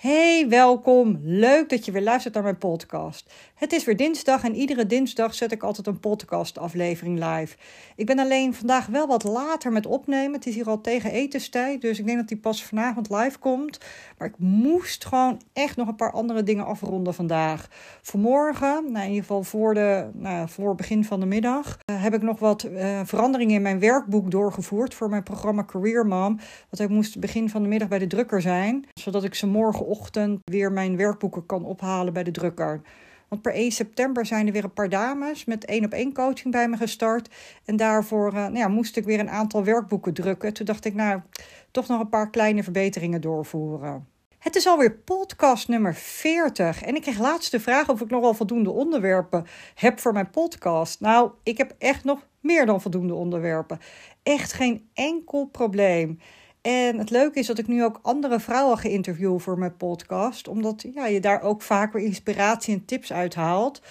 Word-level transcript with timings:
Hey, 0.00 0.48
welkom. 0.48 1.20
Leuk 1.22 1.68
dat 1.68 1.84
je 1.84 1.92
weer 1.92 2.02
luistert 2.02 2.34
naar 2.34 2.42
mijn 2.42 2.58
podcast. 2.58 3.32
Het 3.54 3.72
is 3.72 3.84
weer 3.84 3.96
dinsdag 3.96 4.44
en 4.44 4.54
iedere 4.54 4.86
dinsdag 4.86 5.34
zet 5.34 5.52
ik 5.52 5.62
altijd 5.62 5.86
een 5.86 6.00
podcastaflevering 6.00 7.24
live. 7.24 7.56
Ik 7.96 8.06
ben 8.06 8.18
alleen 8.18 8.54
vandaag 8.54 8.86
wel 8.86 9.06
wat 9.06 9.24
later 9.24 9.72
met 9.72 9.86
opnemen. 9.86 10.32
Het 10.32 10.46
is 10.46 10.54
hier 10.54 10.68
al 10.68 10.80
tegen 10.80 11.10
etenstijd, 11.10 11.80
dus 11.80 11.98
ik 11.98 12.06
denk 12.06 12.18
dat 12.18 12.28
die 12.28 12.36
pas 12.36 12.64
vanavond 12.64 13.10
live 13.10 13.38
komt. 13.38 13.78
Maar 14.18 14.28
ik 14.28 14.34
moest 14.38 15.04
gewoon 15.04 15.40
echt 15.52 15.76
nog 15.76 15.88
een 15.88 15.96
paar 15.96 16.12
andere 16.12 16.42
dingen 16.42 16.66
afronden 16.66 17.14
vandaag. 17.14 17.68
Vanmorgen, 18.02 18.92
nou 18.92 19.04
in 19.04 19.10
ieder 19.10 19.20
geval 19.20 19.42
voor, 19.42 19.74
de, 19.74 20.10
nou, 20.12 20.48
voor 20.48 20.74
begin 20.74 21.04
van 21.04 21.20
de 21.20 21.26
middag, 21.26 21.78
uh, 21.90 22.02
heb 22.02 22.14
ik 22.14 22.22
nog 22.22 22.38
wat 22.38 22.64
uh, 22.64 23.00
veranderingen 23.04 23.54
in 23.54 23.62
mijn 23.62 23.80
werkboek 23.80 24.30
doorgevoerd 24.30 24.94
voor 24.94 25.08
mijn 25.08 25.22
programma 25.22 25.64
Career 25.64 26.06
Mom. 26.06 26.38
Want 26.70 26.80
ik 26.80 26.88
moest 26.88 27.18
begin 27.18 27.50
van 27.50 27.62
de 27.62 27.68
middag 27.68 27.88
bij 27.88 27.98
de 27.98 28.06
drukker 28.06 28.40
zijn, 28.40 28.86
zodat 28.94 29.24
ik 29.24 29.34
ze 29.34 29.46
morgen 29.46 29.88
ochtend 29.90 30.40
weer 30.44 30.72
mijn 30.72 30.96
werkboeken 30.96 31.46
kan 31.46 31.64
ophalen 31.64 32.12
bij 32.12 32.24
de 32.24 32.30
drukker. 32.30 32.80
Want 33.28 33.42
per 33.42 33.52
1 33.52 33.72
september 33.72 34.26
zijn 34.26 34.46
er 34.46 34.52
weer 34.52 34.64
een 34.64 34.72
paar 34.72 34.88
dames 34.88 35.44
met 35.44 35.64
één 35.64 35.84
op 35.84 35.92
één 35.92 36.12
coaching 36.12 36.52
bij 36.52 36.68
me 36.68 36.76
gestart. 36.76 37.34
En 37.64 37.76
daarvoor 37.76 38.26
uh, 38.26 38.34
nou 38.34 38.56
ja, 38.56 38.68
moest 38.68 38.96
ik 38.96 39.04
weer 39.04 39.20
een 39.20 39.30
aantal 39.30 39.64
werkboeken 39.64 40.14
drukken. 40.14 40.52
Toen 40.52 40.66
dacht 40.66 40.84
ik, 40.84 40.94
nou, 40.94 41.20
toch 41.70 41.88
nog 41.88 42.00
een 42.00 42.08
paar 42.08 42.30
kleine 42.30 42.62
verbeteringen 42.62 43.20
doorvoeren. 43.20 44.08
Het 44.38 44.56
is 44.56 44.66
alweer 44.66 44.92
podcast 44.92 45.68
nummer 45.68 45.94
40. 45.94 46.82
En 46.82 46.94
ik 46.94 47.02
kreeg 47.02 47.18
laatst 47.18 47.50
de 47.50 47.60
vraag 47.60 47.88
of 47.88 48.00
ik 48.00 48.10
nog 48.10 48.20
wel 48.20 48.34
voldoende 48.34 48.70
onderwerpen 48.70 49.46
heb 49.74 49.98
voor 49.98 50.12
mijn 50.12 50.30
podcast. 50.30 51.00
Nou, 51.00 51.30
ik 51.42 51.58
heb 51.58 51.74
echt 51.78 52.04
nog 52.04 52.26
meer 52.40 52.66
dan 52.66 52.80
voldoende 52.80 53.14
onderwerpen. 53.14 53.78
Echt 54.22 54.52
geen 54.52 54.88
enkel 54.94 55.44
probleem. 55.44 56.18
En 56.62 56.98
het 56.98 57.10
leuke 57.10 57.38
is 57.38 57.46
dat 57.46 57.58
ik 57.58 57.66
nu 57.66 57.84
ook 57.84 57.98
andere 58.02 58.40
vrouwen 58.40 58.78
ga 58.78 59.38
voor 59.38 59.58
mijn 59.58 59.76
podcast, 59.76 60.48
omdat 60.48 60.84
ja, 60.94 61.06
je 61.06 61.20
daar 61.20 61.42
ook 61.42 61.62
vaak 61.62 61.92
weer 61.92 62.04
inspiratie 62.04 62.74
en 62.74 62.84
tips 62.84 63.12
uit 63.12 63.34
haalt. 63.34 63.82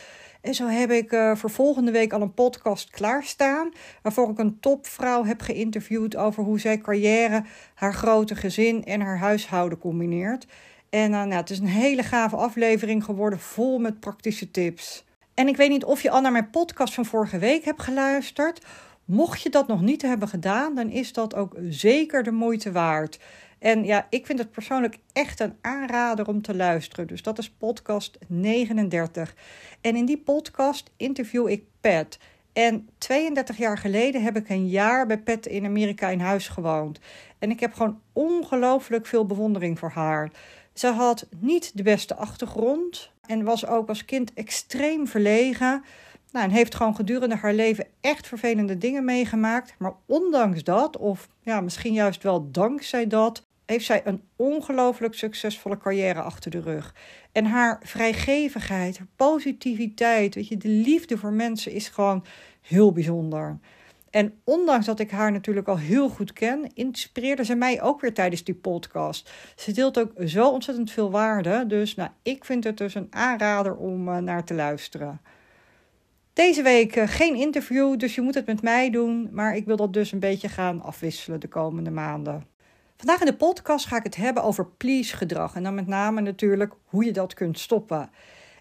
En 0.41 0.53
zo 0.53 0.67
heb 0.67 0.91
ik 0.91 1.11
uh, 1.11 1.35
voor 1.35 1.49
volgende 1.49 1.91
week 1.91 2.13
al 2.13 2.21
een 2.21 2.33
podcast 2.33 2.89
klaarstaan, 2.89 3.71
waarvoor 4.01 4.29
ik 4.29 4.37
een 4.37 4.59
topvrouw 4.59 5.25
heb 5.25 5.41
geïnterviewd 5.41 6.15
over 6.15 6.43
hoe 6.43 6.59
zij 6.59 6.77
carrière, 6.77 7.43
haar 7.73 7.93
grote 7.93 8.35
gezin 8.35 8.85
en 8.85 9.01
haar 9.01 9.17
huishouden 9.17 9.77
combineert. 9.77 10.47
En 10.89 11.11
uh, 11.11 11.17
nou, 11.17 11.33
het 11.33 11.49
is 11.49 11.59
een 11.59 11.67
hele 11.67 12.03
gave 12.03 12.35
aflevering 12.35 13.03
geworden, 13.03 13.39
vol 13.39 13.79
met 13.79 13.99
praktische 13.99 14.51
tips. 14.51 15.05
En 15.33 15.47
ik 15.47 15.57
weet 15.57 15.69
niet 15.69 15.85
of 15.85 16.01
je 16.01 16.09
al 16.09 16.21
naar 16.21 16.31
mijn 16.31 16.49
podcast 16.49 16.93
van 16.93 17.05
vorige 17.05 17.37
week 17.37 17.65
hebt 17.65 17.81
geluisterd. 17.81 18.65
Mocht 19.09 19.41
je 19.41 19.49
dat 19.49 19.67
nog 19.67 19.81
niet 19.81 20.01
hebben 20.01 20.27
gedaan, 20.27 20.75
dan 20.75 20.89
is 20.89 21.13
dat 21.13 21.35
ook 21.35 21.55
zeker 21.69 22.23
de 22.23 22.31
moeite 22.31 22.71
waard. 22.71 23.19
En 23.59 23.83
ja, 23.83 24.07
ik 24.09 24.25
vind 24.25 24.39
het 24.39 24.51
persoonlijk 24.51 24.97
echt 25.13 25.39
een 25.39 25.55
aanrader 25.61 26.27
om 26.27 26.41
te 26.41 26.55
luisteren. 26.55 27.07
Dus 27.07 27.23
dat 27.23 27.37
is 27.37 27.49
podcast 27.49 28.17
39. 28.27 29.35
En 29.81 29.95
in 29.95 30.05
die 30.05 30.17
podcast 30.17 30.89
interview 30.97 31.47
ik 31.47 31.63
Pat. 31.81 32.17
En 32.53 32.89
32 32.97 33.57
jaar 33.57 33.77
geleden 33.77 34.23
heb 34.23 34.35
ik 34.35 34.49
een 34.49 34.67
jaar 34.67 35.07
bij 35.07 35.19
Pat 35.19 35.45
in 35.45 35.65
Amerika 35.65 36.09
in 36.09 36.19
huis 36.19 36.47
gewoond. 36.47 36.99
En 37.39 37.49
ik 37.49 37.59
heb 37.59 37.73
gewoon 37.73 38.01
ongelooflijk 38.13 39.05
veel 39.05 39.25
bewondering 39.25 39.79
voor 39.79 39.91
haar. 39.91 40.31
Ze 40.73 40.87
had 40.87 41.27
niet 41.39 41.77
de 41.77 41.83
beste 41.83 42.15
achtergrond 42.15 43.11
en 43.25 43.43
was 43.43 43.65
ook 43.65 43.89
als 43.89 44.05
kind 44.05 44.33
extreem 44.33 45.07
verlegen. 45.07 45.83
Nou, 46.31 46.45
en 46.45 46.51
heeft 46.51 46.75
gewoon 46.75 46.95
gedurende 46.95 47.35
haar 47.35 47.53
leven 47.53 47.87
echt 48.01 48.27
vervelende 48.27 48.77
dingen 48.77 49.05
meegemaakt. 49.05 49.73
Maar 49.77 49.93
ondanks 50.05 50.63
dat, 50.63 50.97
of 50.97 51.27
ja, 51.41 51.61
misschien 51.61 51.93
juist 51.93 52.23
wel 52.23 52.51
dankzij 52.51 53.07
dat, 53.07 53.47
heeft 53.65 53.85
zij 53.85 54.01
een 54.03 54.21
ongelooflijk 54.35 55.13
succesvolle 55.13 55.77
carrière 55.77 56.21
achter 56.21 56.51
de 56.51 56.61
rug. 56.61 56.95
En 57.31 57.45
haar 57.45 57.79
vrijgevigheid, 57.83 58.97
haar 58.97 59.07
positiviteit, 59.15 60.35
weet 60.35 60.47
je, 60.47 60.57
de 60.57 60.67
liefde 60.67 61.17
voor 61.17 61.33
mensen 61.33 61.71
is 61.71 61.87
gewoon 61.87 62.25
heel 62.61 62.91
bijzonder. 62.91 63.59
En 64.09 64.33
ondanks 64.43 64.85
dat 64.85 64.99
ik 64.99 65.11
haar 65.11 65.31
natuurlijk 65.31 65.67
al 65.67 65.77
heel 65.77 66.09
goed 66.09 66.33
ken, 66.33 66.73
inspireerde 66.73 67.45
ze 67.45 67.55
mij 67.55 67.81
ook 67.81 68.01
weer 68.01 68.13
tijdens 68.13 68.43
die 68.43 68.55
podcast. 68.55 69.31
Ze 69.55 69.71
deelt 69.71 69.99
ook 69.99 70.11
zo 70.25 70.49
ontzettend 70.49 70.91
veel 70.91 71.11
waarde. 71.11 71.65
Dus 71.67 71.95
nou, 71.95 72.09
ik 72.23 72.45
vind 72.45 72.63
het 72.63 72.77
dus 72.77 72.95
een 72.95 73.07
aanrader 73.09 73.75
om 73.75 74.07
uh, 74.07 74.17
naar 74.17 74.43
te 74.43 74.53
luisteren. 74.53 75.21
Deze 76.39 76.61
week 76.61 76.95
uh, 76.95 77.07
geen 77.07 77.35
interview, 77.35 77.97
dus 77.97 78.15
je 78.15 78.21
moet 78.21 78.33
het 78.33 78.45
met 78.45 78.61
mij 78.61 78.89
doen. 78.89 79.29
Maar 79.31 79.55
ik 79.55 79.65
wil 79.65 79.75
dat 79.75 79.93
dus 79.93 80.11
een 80.11 80.19
beetje 80.19 80.49
gaan 80.49 80.81
afwisselen 80.81 81.39
de 81.39 81.47
komende 81.47 81.91
maanden. 81.91 82.45
Vandaag 82.97 83.19
in 83.19 83.25
de 83.25 83.35
podcast 83.35 83.85
ga 83.85 83.97
ik 83.97 84.03
het 84.03 84.15
hebben 84.15 84.43
over 84.43 84.67
please 84.67 85.17
gedrag. 85.17 85.55
En 85.55 85.63
dan 85.63 85.75
met 85.75 85.87
name 85.87 86.21
natuurlijk 86.21 86.73
hoe 86.83 87.05
je 87.05 87.11
dat 87.11 87.33
kunt 87.33 87.59
stoppen. 87.59 88.09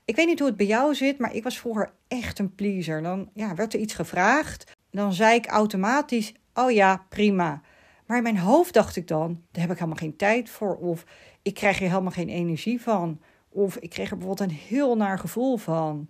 Ik 0.04 0.16
weet 0.16 0.26
niet 0.26 0.38
hoe 0.38 0.48
het 0.48 0.56
bij 0.56 0.66
jou 0.66 0.94
zit, 0.94 1.18
maar 1.18 1.34
ik 1.34 1.42
was 1.42 1.58
vroeger 1.58 1.92
echt 2.08 2.38
een 2.38 2.54
pleaser. 2.54 3.02
Dan 3.02 3.30
ja, 3.34 3.54
werd 3.54 3.74
er 3.74 3.80
iets 3.80 3.94
gevraagd. 3.94 4.76
Dan 4.90 5.12
zei 5.12 5.34
ik 5.34 5.46
automatisch: 5.46 6.34
Oh 6.54 6.70
ja, 6.70 7.06
prima. 7.08 7.60
Maar 8.06 8.16
in 8.16 8.22
mijn 8.22 8.38
hoofd 8.38 8.74
dacht 8.74 8.96
ik 8.96 9.08
dan: 9.08 9.42
daar 9.50 9.62
heb 9.62 9.70
ik 9.70 9.78
helemaal 9.78 10.00
geen 10.00 10.16
tijd 10.16 10.50
voor. 10.50 10.76
Of 10.76 11.04
ik 11.42 11.54
krijg 11.54 11.80
er 11.80 11.88
helemaal 11.88 12.10
geen 12.10 12.28
energie 12.28 12.82
van. 12.82 13.20
Of 13.48 13.76
ik 13.76 13.90
kreeg 13.90 14.10
er 14.10 14.16
bijvoorbeeld 14.16 14.50
een 14.50 14.56
heel 14.56 14.96
naar 14.96 15.18
gevoel 15.18 15.56
van. 15.56 16.08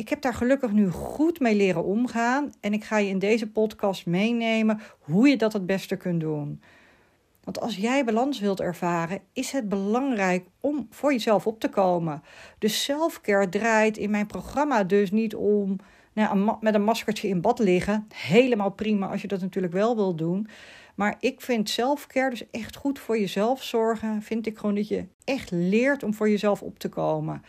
Ik 0.00 0.08
heb 0.08 0.20
daar 0.20 0.34
gelukkig 0.34 0.72
nu 0.72 0.90
goed 0.90 1.40
mee 1.40 1.54
leren 1.54 1.84
omgaan. 1.84 2.52
En 2.60 2.72
ik 2.72 2.84
ga 2.84 2.98
je 2.98 3.08
in 3.08 3.18
deze 3.18 3.50
podcast 3.50 4.06
meenemen 4.06 4.80
hoe 4.98 5.28
je 5.28 5.36
dat 5.36 5.52
het 5.52 5.66
beste 5.66 5.96
kunt 5.96 6.20
doen. 6.20 6.62
Want 7.44 7.60
als 7.60 7.76
jij 7.76 8.04
balans 8.04 8.40
wilt 8.40 8.60
ervaren, 8.60 9.20
is 9.32 9.50
het 9.52 9.68
belangrijk 9.68 10.46
om 10.60 10.86
voor 10.90 11.12
jezelf 11.12 11.46
op 11.46 11.60
te 11.60 11.68
komen. 11.68 12.22
Dus 12.58 12.84
selfcare 12.84 13.48
draait 13.48 13.96
in 13.96 14.10
mijn 14.10 14.26
programma 14.26 14.84
dus 14.84 15.10
niet 15.10 15.34
om 15.34 15.76
nou, 16.12 16.56
met 16.60 16.74
een 16.74 16.84
maskertje 16.84 17.28
in 17.28 17.40
bad 17.40 17.58
liggen. 17.58 18.06
Helemaal 18.14 18.70
prima 18.70 19.06
als 19.08 19.22
je 19.22 19.28
dat 19.28 19.40
natuurlijk 19.40 19.72
wel 19.72 19.96
wil 19.96 20.14
doen. 20.14 20.48
Maar 20.94 21.16
ik 21.18 21.40
vind 21.40 21.68
selfcare, 21.68 22.30
dus 22.30 22.50
echt 22.50 22.76
goed 22.76 22.98
voor 22.98 23.18
jezelf 23.18 23.62
zorgen, 23.62 24.22
vind 24.22 24.46
ik 24.46 24.58
gewoon 24.58 24.74
dat 24.74 24.88
je 24.88 25.04
echt 25.24 25.50
leert 25.50 26.02
om 26.02 26.14
voor 26.14 26.30
jezelf 26.30 26.62
op 26.62 26.78
te 26.78 26.88
komen. 26.88 27.42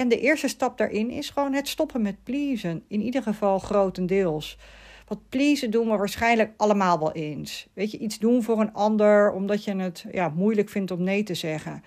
En 0.00 0.08
de 0.08 0.20
eerste 0.20 0.48
stap 0.48 0.78
daarin 0.78 1.10
is 1.10 1.30
gewoon 1.30 1.52
het 1.52 1.68
stoppen 1.68 2.02
met 2.02 2.24
pleasen. 2.24 2.82
In 2.88 3.00
ieder 3.00 3.22
geval 3.22 3.58
grotendeels. 3.58 4.58
Want 5.06 5.28
pleasen 5.28 5.70
doen 5.70 5.90
we 5.90 5.96
waarschijnlijk 5.96 6.52
allemaal 6.56 6.98
wel 6.98 7.12
eens. 7.12 7.68
Weet 7.74 7.90
je, 7.90 7.98
iets 7.98 8.18
doen 8.18 8.42
voor 8.42 8.60
een 8.60 8.72
ander 8.72 9.32
omdat 9.32 9.64
je 9.64 9.76
het 9.76 10.04
ja, 10.12 10.28
moeilijk 10.28 10.68
vindt 10.68 10.90
om 10.90 11.02
nee 11.02 11.22
te 11.22 11.34
zeggen. 11.34 11.82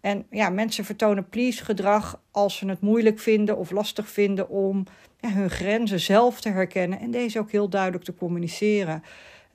En 0.00 0.26
ja, 0.30 0.50
mensen 0.50 0.84
vertonen 0.84 1.28
please 1.28 1.64
gedrag 1.64 2.20
als 2.30 2.56
ze 2.56 2.68
het 2.68 2.80
moeilijk 2.80 3.18
vinden 3.18 3.56
of 3.56 3.70
lastig 3.70 4.08
vinden 4.08 4.48
om 4.48 4.84
hun 5.20 5.50
grenzen 5.50 6.00
zelf 6.00 6.40
te 6.40 6.48
herkennen 6.48 7.00
en 7.00 7.10
deze 7.10 7.38
ook 7.38 7.50
heel 7.50 7.68
duidelijk 7.68 8.04
te 8.04 8.14
communiceren. 8.14 9.02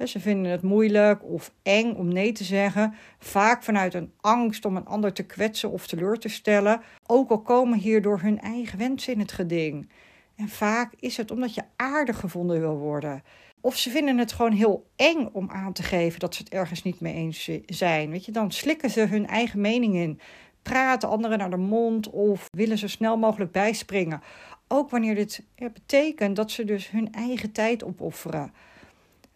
Ze 0.07 0.19
vinden 0.19 0.51
het 0.51 0.61
moeilijk 0.61 1.23
of 1.23 1.53
eng 1.63 1.93
om 1.93 2.07
nee 2.07 2.31
te 2.31 2.43
zeggen, 2.43 2.93
vaak 3.19 3.63
vanuit 3.63 3.93
een 3.93 4.11
angst 4.21 4.65
om 4.65 4.75
een 4.75 4.85
ander 4.85 5.13
te 5.13 5.23
kwetsen 5.23 5.71
of 5.71 5.87
teleur 5.87 6.17
te 6.17 6.29
stellen, 6.29 6.81
ook 7.05 7.29
al 7.29 7.41
komen 7.41 7.79
hierdoor 7.79 8.19
hun 8.21 8.39
eigen 8.39 8.77
wensen 8.77 9.13
in 9.13 9.19
het 9.19 9.31
geding. 9.31 9.89
En 10.35 10.49
vaak 10.49 10.93
is 10.99 11.17
het 11.17 11.31
omdat 11.31 11.53
je 11.53 11.63
aardig 11.75 12.19
gevonden 12.19 12.59
wil 12.59 12.77
worden. 12.77 13.23
Of 13.61 13.77
ze 13.77 13.89
vinden 13.89 14.17
het 14.17 14.31
gewoon 14.31 14.51
heel 14.51 14.89
eng 14.95 15.29
om 15.31 15.49
aan 15.49 15.73
te 15.73 15.83
geven 15.83 16.19
dat 16.19 16.35
ze 16.35 16.43
het 16.43 16.53
ergens 16.53 16.83
niet 16.83 16.99
mee 16.99 17.13
eens 17.13 17.49
zijn. 17.65 18.09
Weet 18.09 18.25
je, 18.25 18.31
dan 18.31 18.51
slikken 18.51 18.89
ze 18.89 19.01
hun 19.01 19.27
eigen 19.27 19.61
mening 19.61 19.95
in, 19.95 20.19
praten 20.61 21.09
anderen 21.09 21.37
naar 21.37 21.49
de 21.49 21.57
mond 21.57 22.09
of 22.09 22.47
willen 22.49 22.77
zo 22.77 22.87
snel 22.87 23.17
mogelijk 23.17 23.51
bijspringen. 23.51 24.21
Ook 24.67 24.89
wanneer 24.89 25.15
dit 25.15 25.43
betekent 25.55 26.35
dat 26.35 26.51
ze 26.51 26.65
dus 26.65 26.89
hun 26.89 27.11
eigen 27.11 27.51
tijd 27.51 27.83
opofferen. 27.83 28.53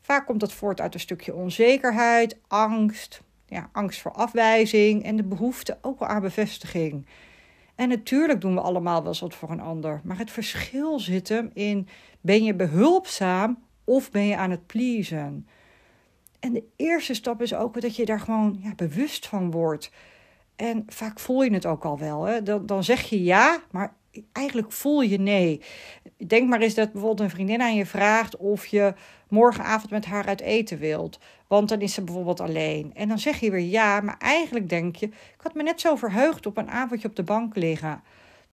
Vaak 0.04 0.26
komt 0.26 0.40
dat 0.40 0.54
voort 0.54 0.82
uit 0.82 0.94
een 0.94 1.00
stukje 1.00 1.36
onzekerheid, 1.36 2.38
angst, 2.48 3.22
ja, 3.46 3.70
angst 3.72 4.02
voor 4.02 4.12
afwijzing 4.12 5.04
en 5.04 5.16
de 5.16 5.24
behoefte 5.24 5.78
ook 5.82 6.00
wel 6.00 6.08
aan 6.08 6.22
bevestiging. 6.22 7.06
En 7.76 7.90
natuurlijk 7.90 8.42
doen 8.42 8.54
we 8.54 8.62
allemaal 8.62 9.00
wel 9.00 9.08
eens 9.08 9.20
wat 9.20 9.36
voor 9.36 9.50
een 9.50 9.60
ander. 9.60 10.02
Maar 10.04 10.18
het 10.18 10.32
verschil 10.32 11.00
zit 11.00 11.30
hem 11.30 11.50
in: 11.54 11.88
ben 12.22 12.44
je 12.44 12.56
behulpzaam 12.56 13.64
of 13.84 14.12
ben 14.12 14.26
je 14.26 14.38
aan 14.38 14.52
het 14.52 14.66
pleasen? 14.66 15.48
En 16.40 16.54
de 16.54 16.64
eerste 16.76 17.14
stap 17.14 17.42
is 17.42 17.54
ook 17.54 17.82
dat 17.82 17.96
je 17.96 18.06
daar 18.06 18.20
gewoon 18.20 18.58
ja, 18.60 18.76
bewust 18.76 19.28
van 19.28 19.52
wordt. 19.52 19.92
En 20.56 20.84
vaak 20.88 21.20
voel 21.20 21.44
je 21.44 21.54
het 21.54 21.66
ook 21.66 21.86
al 21.86 22.00
wel. 22.00 22.24
Hè? 22.24 22.44
Dan, 22.44 22.66
dan 22.66 22.84
zeg 22.84 23.02
je 23.02 23.24
ja, 23.24 23.62
maar 23.72 23.94
eigenlijk 24.32 24.72
voel 24.72 25.02
je 25.02 25.20
nee. 25.20 25.62
Denk 26.28 26.50
maar 26.50 26.62
eens 26.62 26.74
dat 26.74 26.92
bijvoorbeeld 26.92 27.20
een 27.20 27.36
vriendin 27.36 27.62
aan 27.62 27.76
je 27.76 27.86
vraagt 27.86 28.38
of 28.38 28.66
je 28.66 28.94
morgenavond 29.30 29.92
met 29.92 30.06
haar 30.06 30.26
uit 30.26 30.42
eten 30.42 30.78
wilt. 30.78 31.20
Want 31.48 31.70
dan 31.70 31.82
is 31.82 31.94
ze 31.94 32.04
bijvoorbeeld 32.04 32.40
alleen. 32.40 32.92
En 32.94 33.08
dan 33.08 33.20
zeg 33.20 33.40
je 33.40 33.52
weer 33.52 33.70
ja, 33.70 34.02
maar 34.02 34.18
eigenlijk 34.18 34.70
denk 34.70 34.96
je: 34.96 35.06
ik 35.06 35.42
had 35.42 35.54
me 35.54 35.64
net 35.64 35.82
zo 35.82 35.96
verheugd 35.96 36.46
op 36.46 36.58
een 36.58 36.70
avondje 36.70 37.08
op 37.08 37.16
de 37.16 37.24
bank 37.24 37.56
liggen. 37.56 38.04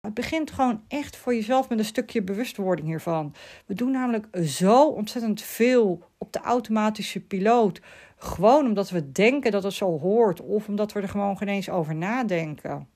Het 0.00 0.14
begint 0.14 0.50
gewoon 0.50 0.82
echt 0.88 1.16
voor 1.16 1.34
jezelf 1.34 1.68
met 1.68 1.78
een 1.78 1.84
stukje 1.84 2.22
bewustwording 2.22 2.88
hiervan. 2.88 3.34
We 3.66 3.74
doen 3.74 3.90
namelijk 3.90 4.26
zo 4.44 4.86
ontzettend 4.88 5.42
veel 5.42 6.02
op 6.18 6.32
de 6.32 6.40
automatische 6.40 7.20
piloot. 7.20 7.80
Gewoon 8.16 8.66
omdat 8.66 8.90
we 8.90 9.12
denken 9.12 9.50
dat 9.50 9.62
het 9.62 9.72
zo 9.72 9.98
hoort 9.98 10.40
of 10.40 10.68
omdat 10.68 10.92
we 10.92 11.00
er 11.00 11.08
gewoon 11.08 11.36
geen 11.36 11.48
eens 11.48 11.70
over 11.70 11.94
nadenken. 11.94 12.88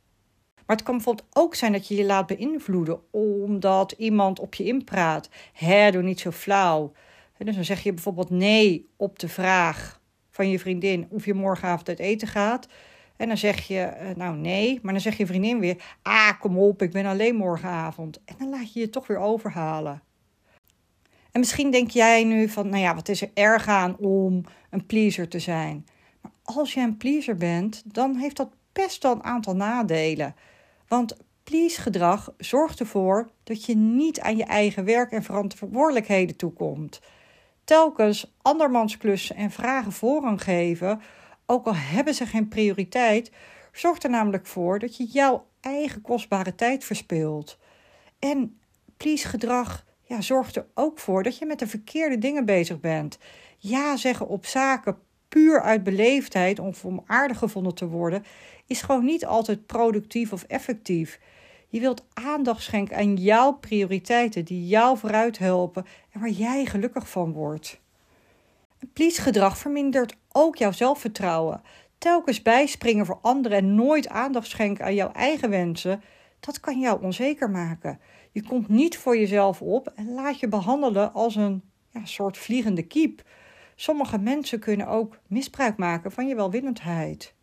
Maar 0.67 0.77
het 0.77 0.85
kan 0.85 0.95
bijvoorbeeld 0.95 1.29
ook 1.33 1.55
zijn 1.55 1.73
dat 1.73 1.89
je 1.89 1.95
je 1.95 2.05
laat 2.05 2.27
beïnvloeden 2.27 3.01
omdat 3.11 3.95
iemand 3.99 4.41
op 4.41 4.55
je 4.55 4.65
inpraat. 4.65 5.29
Hè, 5.53 5.91
doe 5.91 6.03
niet 6.03 6.21
zo 6.21 6.31
flauw. 6.31 6.93
Dus 7.39 7.55
dan 7.55 7.65
zeg 7.65 7.83
je 7.83 7.93
bijvoorbeeld 7.93 8.31
nee 8.31 8.89
op 8.97 9.19
de 9.19 9.29
vraag 9.29 10.01
van 10.31 10.51
je 10.51 10.59
vriendin 10.59 11.07
of 11.11 11.25
je 11.25 11.35
morgenavond 11.35 11.89
uit 11.89 11.99
eten 11.99 12.29
gaat. 12.29 12.69
En 13.17 13.29
dan 13.29 13.37
zeg 13.37 13.67
je, 13.67 13.81
eh, 13.81 14.17
nou 14.17 14.37
nee, 14.37 14.79
maar 14.83 14.93
dan 14.93 15.03
zeg 15.03 15.17
je 15.17 15.27
vriendin 15.27 15.59
weer, 15.59 15.97
ah 16.03 16.41
kom 16.41 16.59
op, 16.59 16.83
ik 16.83 16.93
ben 16.93 17.07
alleen 17.07 17.37
morgenavond. 17.37 18.21
En 18.25 18.35
dan 18.39 18.49
laat 18.49 18.73
je 18.73 18.81
je 18.81 18.91
toch 18.91 19.07
weer 19.07 19.19
overhalen. 19.19 20.03
En 21.31 21.41
misschien 21.41 21.71
denk 21.71 21.91
jij 21.91 22.25
nu 22.25 22.49
van, 22.49 22.69
nou 22.69 22.83
ja, 22.83 22.95
wat 22.95 23.09
is 23.09 23.23
er 23.23 23.31
erg 23.35 23.69
aan 23.69 23.97
om 23.97 24.45
een 24.71 24.87
pleaser 24.87 25.29
te 25.29 25.39
zijn? 25.39 25.87
Maar 26.21 26.33
als 26.43 26.75
je 26.75 26.81
een 26.81 26.97
pleaser 26.97 27.37
bent, 27.37 27.83
dan 27.95 28.17
heeft 28.17 28.37
dat 28.37 28.49
best 28.73 29.03
wel 29.03 29.13
een 29.13 29.25
aantal 29.25 29.57
nadelen. 29.57 30.35
Want 30.95 31.17
please 31.45 31.81
gedrag 31.81 32.35
zorgt 32.39 32.81
ervoor 32.81 33.31
dat 33.45 33.65
je 33.65 33.77
niet 33.77 34.21
aan 34.21 34.37
je 34.37 34.45
eigen 34.45 34.85
werk 34.85 35.13
en 35.13 35.23
verantwoordelijkheden 35.23 36.37
toekomt. 36.37 37.01
Telkens 37.65 38.35
andermans 38.43 38.97
klussen 38.97 39.37
en 39.37 39.51
vragen 39.51 39.93
voorrang 39.93 40.43
geven, 40.43 41.01
ook 41.47 41.67
al 41.67 41.75
hebben 41.75 42.15
ze 42.15 42.27
geen 42.27 42.49
prioriteit, 42.49 43.33
zorgt 43.73 44.05
er 44.05 44.11
namelijk 44.11 44.47
voor 44.47 44.79
dat 44.79 44.97
je 44.97 45.05
jouw 45.05 45.47
eigen 45.61 46.01
kostbare 46.01 46.55
tijd 46.55 46.85
verspilt. 46.85 47.59
En 48.19 48.59
please 48.97 49.29
gedrag 49.29 49.85
ja, 50.03 50.21
zorgt 50.21 50.57
er 50.57 50.67
ook 50.75 50.99
voor 50.99 51.23
dat 51.23 51.39
je 51.39 51.47
met 51.47 51.59
de 51.59 51.67
verkeerde 51.67 52.19
dingen 52.19 52.45
bezig 52.45 52.81
bent. 52.81 53.19
Ja 53.59 53.97
zeggen 53.97 54.29
op 54.29 54.47
zaken 54.47 54.99
puur 55.35 55.63
uit 55.63 55.85
beleefdheid 55.85 56.59
of 56.59 56.85
om 56.85 57.03
aardig 57.07 57.39
gevonden 57.39 57.75
te 57.75 57.89
worden, 57.89 58.25
is 58.67 58.83
gewoon 58.83 59.05
niet 59.05 59.27
altijd 59.27 59.67
productief 59.67 60.33
of 60.33 60.43
effectief. 60.43 61.21
Je 61.69 61.81
wilt 61.81 62.07
aandacht 62.13 62.63
schenken 62.63 62.97
aan 62.97 63.17
jouw 63.17 63.53
prioriteiten 63.53 64.45
die 64.45 64.67
jou 64.67 64.99
vooruit 64.99 65.39
helpen 65.39 65.85
en 66.13 66.21
waar 66.21 66.31
jij 66.31 66.65
gelukkig 66.65 67.09
van 67.09 67.33
wordt. 67.33 67.81
Please 68.93 69.23
gedrag 69.23 69.59
vermindert 69.59 70.17
ook 70.33 70.57
jouw 70.57 70.73
zelfvertrouwen. 70.73 71.63
Telkens 71.99 72.43
bijspringen 72.43 73.07
voor 73.07 73.19
anderen 73.23 73.59
en 73.59 73.75
nooit 73.75 74.09
aandacht 74.09 74.49
schenken 74.49 74.85
aan 74.85 74.95
jouw 74.95 75.13
eigen 75.13 75.51
wensen, 75.51 76.03
dat 76.41 76.61
kan 76.61 76.81
jou 76.81 77.03
onzeker 77.03 77.51
maken. 77.51 78.01
Je 78.33 78.43
komt 78.43 78.69
niet 78.69 78.99
voor 78.99 79.19
jezelf 79.19 79.63
op 79.63 79.93
en 79.95 80.15
laat 80.15 80.41
je 80.41 80.49
behandelen 80.49 81.13
als 81.13 81.37
een 81.37 81.63
ja, 81.91 82.05
soort 82.05 82.39
vliegende 82.39 82.83
kiep. 82.83 83.23
Sommige 83.75 84.19
mensen 84.19 84.59
kunnen 84.59 84.87
ook 84.87 85.19
misbruik 85.27 85.77
maken 85.77 86.13
van 86.13 86.27
je 86.27 86.35
welwillendheid. 86.35 87.35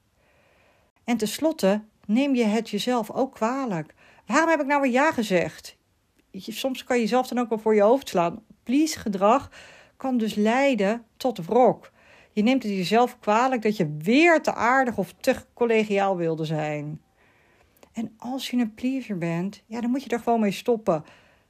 En 1.03 1.17
tenslotte 1.17 1.83
neem 2.05 2.35
je 2.35 2.43
het 2.43 2.69
jezelf 2.69 3.11
ook 3.11 3.33
kwalijk. 3.33 3.93
Waarom 4.25 4.49
heb 4.49 4.59
ik 4.59 4.65
nou 4.65 4.81
weer 4.81 4.91
ja 4.91 5.11
gezegd? 5.11 5.77
Soms 6.31 6.83
kan 6.83 6.95
je 6.95 7.01
jezelf 7.01 7.27
dan 7.27 7.39
ook 7.39 7.49
wel 7.49 7.57
voor 7.57 7.75
je 7.75 7.81
hoofd 7.81 8.09
slaan. 8.09 8.43
Please 8.63 8.99
gedrag 8.99 9.49
kan 9.97 10.17
dus 10.17 10.35
leiden 10.35 11.05
tot 11.17 11.45
wrok. 11.45 11.91
Je 12.31 12.43
neemt 12.43 12.63
het 12.63 12.71
jezelf 12.71 13.19
kwalijk 13.19 13.61
dat 13.61 13.77
je 13.77 13.95
weer 13.97 14.41
te 14.41 14.53
aardig 14.53 14.97
of 14.97 15.13
te 15.19 15.35
collegiaal 15.53 16.17
wilde 16.17 16.45
zijn. 16.45 17.01
En 17.93 18.13
als 18.17 18.49
je 18.49 18.57
een 18.57 18.73
pleaser 18.73 19.17
bent, 19.17 19.63
ja, 19.65 19.81
dan 19.81 19.89
moet 19.89 20.03
je 20.03 20.09
er 20.09 20.19
gewoon 20.19 20.39
mee 20.39 20.51
stoppen. 20.51 21.03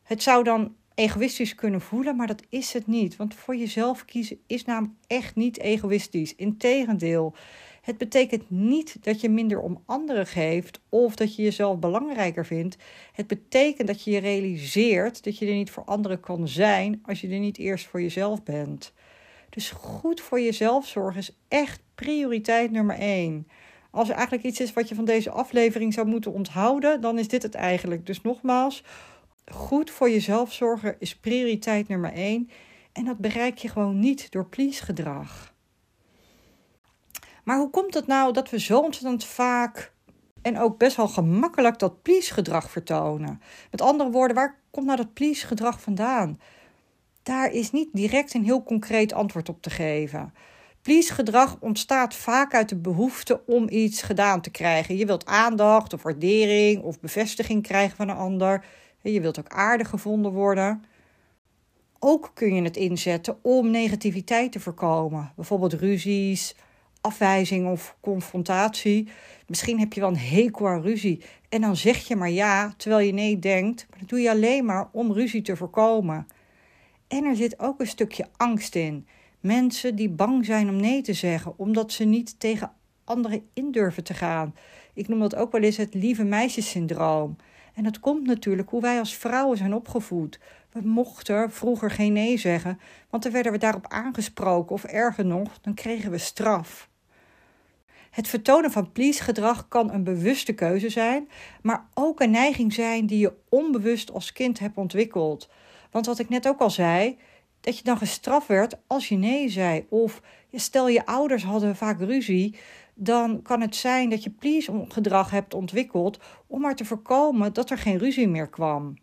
Het 0.03 0.23
zou 0.23 0.43
dan 0.43 0.75
egoïstisch 1.01 1.55
kunnen 1.55 1.81
voelen, 1.81 2.15
maar 2.15 2.27
dat 2.27 2.43
is 2.49 2.73
het 2.73 2.87
niet. 2.87 3.15
Want 3.15 3.35
voor 3.35 3.55
jezelf 3.55 4.05
kiezen 4.05 4.39
is 4.47 4.65
namelijk 4.65 4.93
echt 5.07 5.35
niet 5.35 5.59
egoïstisch. 5.59 6.35
Integendeel, 6.35 7.35
het 7.81 7.97
betekent 7.97 8.49
niet 8.49 8.97
dat 9.01 9.21
je 9.21 9.29
minder 9.29 9.59
om 9.59 9.83
anderen 9.85 10.27
geeft 10.27 10.81
of 10.89 11.15
dat 11.15 11.35
je 11.35 11.43
jezelf 11.43 11.79
belangrijker 11.79 12.45
vindt. 12.45 12.77
Het 13.13 13.27
betekent 13.27 13.87
dat 13.87 14.03
je 14.03 14.11
je 14.11 14.19
realiseert 14.19 15.23
dat 15.23 15.37
je 15.37 15.45
er 15.45 15.53
niet 15.53 15.71
voor 15.71 15.83
anderen 15.83 16.19
kan 16.19 16.47
zijn 16.47 17.01
als 17.05 17.21
je 17.21 17.29
er 17.29 17.39
niet 17.39 17.57
eerst 17.57 17.85
voor 17.87 18.01
jezelf 18.01 18.43
bent. 18.43 18.93
Dus 19.49 19.69
goed 19.69 20.21
voor 20.21 20.41
jezelf 20.41 20.87
zorgen 20.87 21.19
is 21.19 21.37
echt 21.47 21.81
prioriteit 21.95 22.71
nummer 22.71 22.95
één. 22.95 23.47
Als 23.91 24.09
er 24.09 24.15
eigenlijk 24.15 24.45
iets 24.45 24.59
is 24.59 24.73
wat 24.73 24.89
je 24.89 24.95
van 24.95 25.05
deze 25.05 25.29
aflevering 25.29 25.93
zou 25.93 26.07
moeten 26.07 26.33
onthouden, 26.33 27.01
dan 27.01 27.19
is 27.19 27.27
dit 27.27 27.43
het 27.43 27.55
eigenlijk. 27.55 28.05
Dus 28.05 28.21
nogmaals, 28.21 28.83
goed 29.45 29.91
voor 29.91 30.09
jezelf 30.09 30.53
zorgen 30.53 30.95
is 30.99 31.15
prioriteit 31.15 31.87
nummer 31.87 32.13
één. 32.13 32.49
En 32.91 33.05
dat 33.05 33.17
bereik 33.17 33.57
je 33.57 33.69
gewoon 33.69 33.99
niet 33.99 34.31
door 34.31 34.45
please 34.45 34.83
gedrag. 34.83 35.53
Maar 37.43 37.57
hoe 37.57 37.69
komt 37.69 37.93
het 37.93 38.07
nou 38.07 38.33
dat 38.33 38.49
we 38.49 38.59
zo 38.59 38.79
ontzettend 38.79 39.25
vaak 39.25 39.93
en 40.41 40.59
ook 40.59 40.77
best 40.77 40.95
wel 40.97 41.07
gemakkelijk 41.07 41.79
dat 41.79 42.01
please 42.01 42.33
gedrag 42.33 42.71
vertonen? 42.71 43.41
Met 43.71 43.81
andere 43.81 44.09
woorden, 44.09 44.35
waar 44.35 44.59
komt 44.71 44.85
nou 44.85 44.97
dat 44.97 45.13
please 45.13 45.47
gedrag 45.47 45.81
vandaan? 45.81 46.39
Daar 47.23 47.51
is 47.51 47.71
niet 47.71 47.89
direct 47.93 48.33
een 48.33 48.43
heel 48.43 48.63
concreet 48.63 49.13
antwoord 49.13 49.49
op 49.49 49.61
te 49.61 49.69
geven. 49.69 50.33
Please 50.81 51.13
gedrag 51.13 51.57
ontstaat 51.59 52.15
vaak 52.15 52.53
uit 52.53 52.69
de 52.69 52.75
behoefte 52.75 53.41
om 53.45 53.69
iets 53.69 54.01
gedaan 54.01 54.41
te 54.41 54.49
krijgen. 54.49 54.97
Je 54.97 55.05
wilt 55.05 55.25
aandacht 55.25 55.93
of 55.93 56.03
waardering 56.03 56.83
of 56.83 56.99
bevestiging 56.99 57.63
krijgen 57.63 57.95
van 57.95 58.09
een 58.09 58.15
ander. 58.15 58.65
Je 59.01 59.21
wilt 59.21 59.39
ook 59.39 59.49
aardig 59.49 59.89
gevonden 59.89 60.31
worden. 60.31 60.83
Ook 61.99 62.31
kun 62.33 62.55
je 62.55 62.61
het 62.61 62.77
inzetten 62.77 63.37
om 63.41 63.71
negativiteit 63.71 64.51
te 64.51 64.59
voorkomen. 64.59 65.31
Bijvoorbeeld 65.35 65.73
ruzies, 65.73 66.55
afwijzing 67.01 67.67
of 67.67 67.95
confrontatie. 67.99 69.09
Misschien 69.47 69.79
heb 69.79 69.93
je 69.93 69.99
wel 69.99 70.09
een 70.09 70.17
hekel 70.17 70.67
aan 70.67 70.81
ruzie 70.81 71.23
en 71.49 71.61
dan 71.61 71.75
zeg 71.75 72.07
je 72.07 72.15
maar 72.15 72.29
ja 72.29 72.73
terwijl 72.77 73.05
je 73.05 73.13
nee 73.13 73.39
denkt. 73.39 73.85
Maar 73.89 73.99
dat 73.99 74.09
doe 74.09 74.19
je 74.19 74.29
alleen 74.29 74.65
maar 74.65 74.89
om 74.91 75.13
ruzie 75.13 75.41
te 75.41 75.55
voorkomen. 75.55 76.27
En 77.07 77.23
er 77.23 77.35
zit 77.35 77.59
ook 77.59 77.79
een 77.79 77.87
stukje 77.87 78.27
angst 78.37 78.75
in. 78.75 79.07
Mensen 79.39 79.95
die 79.95 80.09
bang 80.09 80.45
zijn 80.45 80.69
om 80.69 80.75
nee 80.75 81.01
te 81.01 81.13
zeggen, 81.13 81.53
omdat 81.57 81.91
ze 81.91 82.03
niet 82.03 82.39
tegen 82.39 82.71
anderen 83.03 83.43
in 83.53 83.71
durven 83.71 84.03
te 84.03 84.13
gaan. 84.13 84.55
Ik 84.93 85.07
noem 85.07 85.19
dat 85.19 85.35
ook 85.35 85.51
wel 85.51 85.61
eens 85.61 85.77
het 85.77 85.93
lieve 85.93 86.23
meisjessyndroom. 86.23 87.35
En 87.73 87.83
dat 87.83 87.99
komt 87.99 88.27
natuurlijk 88.27 88.69
hoe 88.69 88.81
wij 88.81 88.99
als 88.99 89.15
vrouwen 89.15 89.57
zijn 89.57 89.73
opgevoed. 89.73 90.39
We 90.71 90.81
mochten 90.83 91.51
vroeger 91.51 91.91
geen 91.91 92.13
nee 92.13 92.37
zeggen, 92.37 92.79
want 93.09 93.23
dan 93.23 93.31
werden 93.31 93.51
we 93.51 93.57
daarop 93.57 93.87
aangesproken 93.87 94.75
of 94.75 94.83
erger 94.83 95.25
nog, 95.25 95.59
dan 95.61 95.73
kregen 95.73 96.11
we 96.11 96.17
straf. 96.17 96.89
Het 98.11 98.27
vertonen 98.27 98.71
van 98.71 98.91
please-gedrag 98.91 99.67
kan 99.67 99.91
een 99.91 100.03
bewuste 100.03 100.53
keuze 100.53 100.89
zijn, 100.89 101.29
maar 101.61 101.85
ook 101.93 102.19
een 102.19 102.31
neiging 102.31 102.73
zijn 102.73 103.05
die 103.05 103.19
je 103.19 103.33
onbewust 103.49 104.11
als 104.11 104.31
kind 104.31 104.59
hebt 104.59 104.77
ontwikkeld. 104.77 105.49
Want 105.91 106.05
wat 106.05 106.19
ik 106.19 106.29
net 106.29 106.47
ook 106.47 106.59
al 106.59 106.69
zei, 106.69 107.17
dat 107.61 107.77
je 107.77 107.83
dan 107.83 107.97
gestraft 107.97 108.47
werd 108.47 108.77
als 108.87 109.07
je 109.07 109.15
nee 109.15 109.49
zei. 109.49 109.85
Of 109.89 110.21
stel 110.53 110.87
je 110.87 111.05
ouders 111.05 111.43
hadden 111.43 111.75
vaak 111.75 111.99
ruzie, 111.99 112.55
dan 113.03 113.41
kan 113.41 113.61
het 113.61 113.75
zijn 113.75 114.09
dat 114.09 114.23
je 114.23 114.29
please-gedrag 114.29 115.31
hebt 115.31 115.53
ontwikkeld 115.53 116.19
om 116.47 116.61
maar 116.61 116.75
te 116.75 116.85
voorkomen 116.85 117.53
dat 117.53 117.69
er 117.69 117.77
geen 117.77 117.97
ruzie 117.97 118.27
meer 118.27 118.49
kwam. 118.49 118.97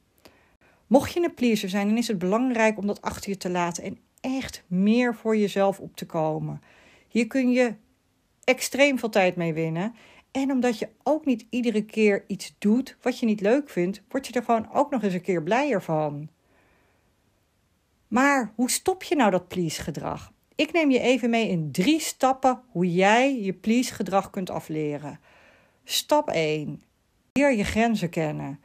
Mocht 0.87 1.12
je 1.12 1.25
een 1.25 1.35
pleaser 1.35 1.69
zijn, 1.69 1.88
dan 1.88 1.97
is 1.97 2.09
het 2.09 2.19
belangrijk 2.19 2.78
om 2.78 2.87
dat 2.87 3.02
achter 3.02 3.31
je 3.31 3.37
te 3.37 3.50
laten 3.50 3.85
en 3.85 3.99
echt 4.21 4.64
meer 4.67 5.14
voor 5.14 5.37
jezelf 5.37 5.81
op 5.81 5.97
te 5.97 6.07
komen. 6.07 6.62
Hier 7.09 7.26
kun 7.26 7.50
je 7.50 7.75
extreem 8.45 8.99
veel 8.99 9.09
tijd 9.09 9.37
mee 9.37 9.55
winnen. 9.55 9.95
En 10.31 10.50
omdat 10.50 10.78
je 10.78 10.88
ook 11.02 11.25
niet 11.25 11.47
iedere 11.50 11.85
keer 11.85 12.25
iets 12.26 12.55
doet 12.59 12.97
wat 13.02 13.19
je 13.19 13.26
niet 13.26 13.40
leuk 13.40 13.71
vindt, 13.71 14.02
word 14.09 14.26
je 14.26 14.33
er 14.33 14.45
gewoon 14.45 14.73
ook 14.73 14.90
nog 14.90 15.02
eens 15.02 15.14
een 15.14 15.21
keer 15.21 15.43
blijer 15.43 15.83
van. 15.83 16.28
Maar 18.09 18.52
hoe 18.55 18.71
stop 18.71 19.02
je 19.02 19.17
nou 19.17 19.31
dat 19.31 19.49
please 19.49 19.83
gedrag? 19.83 20.33
Ik 20.59 20.73
neem 20.73 20.91
je 20.91 21.00
even 21.00 21.31
mee 21.31 21.49
in 21.49 21.73
drie 21.73 22.00
stappen 22.00 22.61
hoe 22.71 22.93
jij 22.93 23.41
je 23.41 23.53
please 23.53 23.95
gedrag 23.95 24.31
kunt 24.31 24.50
afleren. 24.50 25.21
Stap 25.85 26.29
1. 26.29 26.83
Leer 27.33 27.57
je 27.57 27.65
grenzen 27.65 28.11
kennen. 28.11 28.61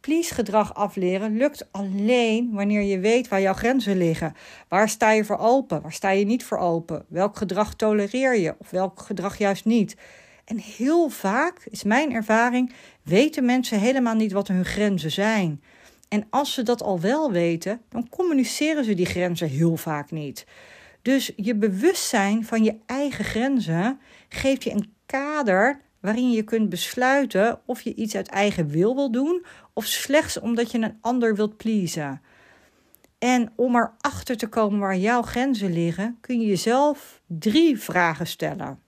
Please 0.00 0.34
gedrag 0.34 0.74
afleren 0.74 1.36
lukt 1.36 1.68
alleen 1.70 2.50
wanneer 2.52 2.82
je 2.82 2.98
weet 2.98 3.28
waar 3.28 3.40
jouw 3.40 3.52
grenzen 3.52 3.96
liggen. 3.96 4.34
Waar 4.68 4.88
sta 4.88 5.10
je 5.10 5.24
voor 5.24 5.38
open? 5.38 5.82
Waar 5.82 5.92
sta 5.92 6.10
je 6.10 6.24
niet 6.24 6.44
voor 6.44 6.58
open? 6.58 7.04
Welk 7.08 7.36
gedrag 7.36 7.74
tolereer 7.74 8.38
je 8.38 8.54
of 8.58 8.70
welk 8.70 9.00
gedrag 9.00 9.38
juist 9.38 9.64
niet? 9.64 9.96
En 10.44 10.58
heel 10.58 11.08
vaak, 11.08 11.66
is 11.70 11.82
mijn 11.82 12.12
ervaring, 12.12 12.72
weten 13.02 13.44
mensen 13.44 13.80
helemaal 13.80 14.14
niet 14.14 14.32
wat 14.32 14.48
hun 14.48 14.64
grenzen 14.64 15.10
zijn. 15.10 15.62
En 16.08 16.26
als 16.30 16.52
ze 16.52 16.62
dat 16.62 16.82
al 16.82 17.00
wel 17.00 17.32
weten, 17.32 17.80
dan 17.88 18.08
communiceren 18.08 18.84
ze 18.84 18.94
die 18.94 19.06
grenzen 19.06 19.48
heel 19.48 19.76
vaak 19.76 20.10
niet. 20.10 20.46
Dus 21.08 21.32
je 21.36 21.54
bewustzijn 21.54 22.44
van 22.44 22.64
je 22.64 22.78
eigen 22.86 23.24
grenzen 23.24 24.00
geeft 24.28 24.64
je 24.64 24.70
een 24.70 24.94
kader 25.06 25.80
waarin 26.00 26.30
je 26.30 26.42
kunt 26.42 26.68
besluiten 26.68 27.60
of 27.64 27.80
je 27.80 27.94
iets 27.94 28.14
uit 28.14 28.28
eigen 28.28 28.68
wil 28.68 28.94
wil 28.94 29.10
doen 29.10 29.44
of 29.72 29.84
slechts 29.84 30.40
omdat 30.40 30.70
je 30.70 30.78
een 30.78 30.98
ander 31.00 31.34
wilt 31.34 31.56
pleasen. 31.56 32.22
En 33.18 33.52
om 33.56 33.76
erachter 33.76 34.36
te 34.36 34.46
komen 34.46 34.78
waar 34.78 34.96
jouw 34.96 35.22
grenzen 35.22 35.72
liggen, 35.72 36.18
kun 36.20 36.40
je 36.40 36.46
jezelf 36.46 37.20
drie 37.26 37.78
vragen 37.78 38.26
stellen. 38.26 38.80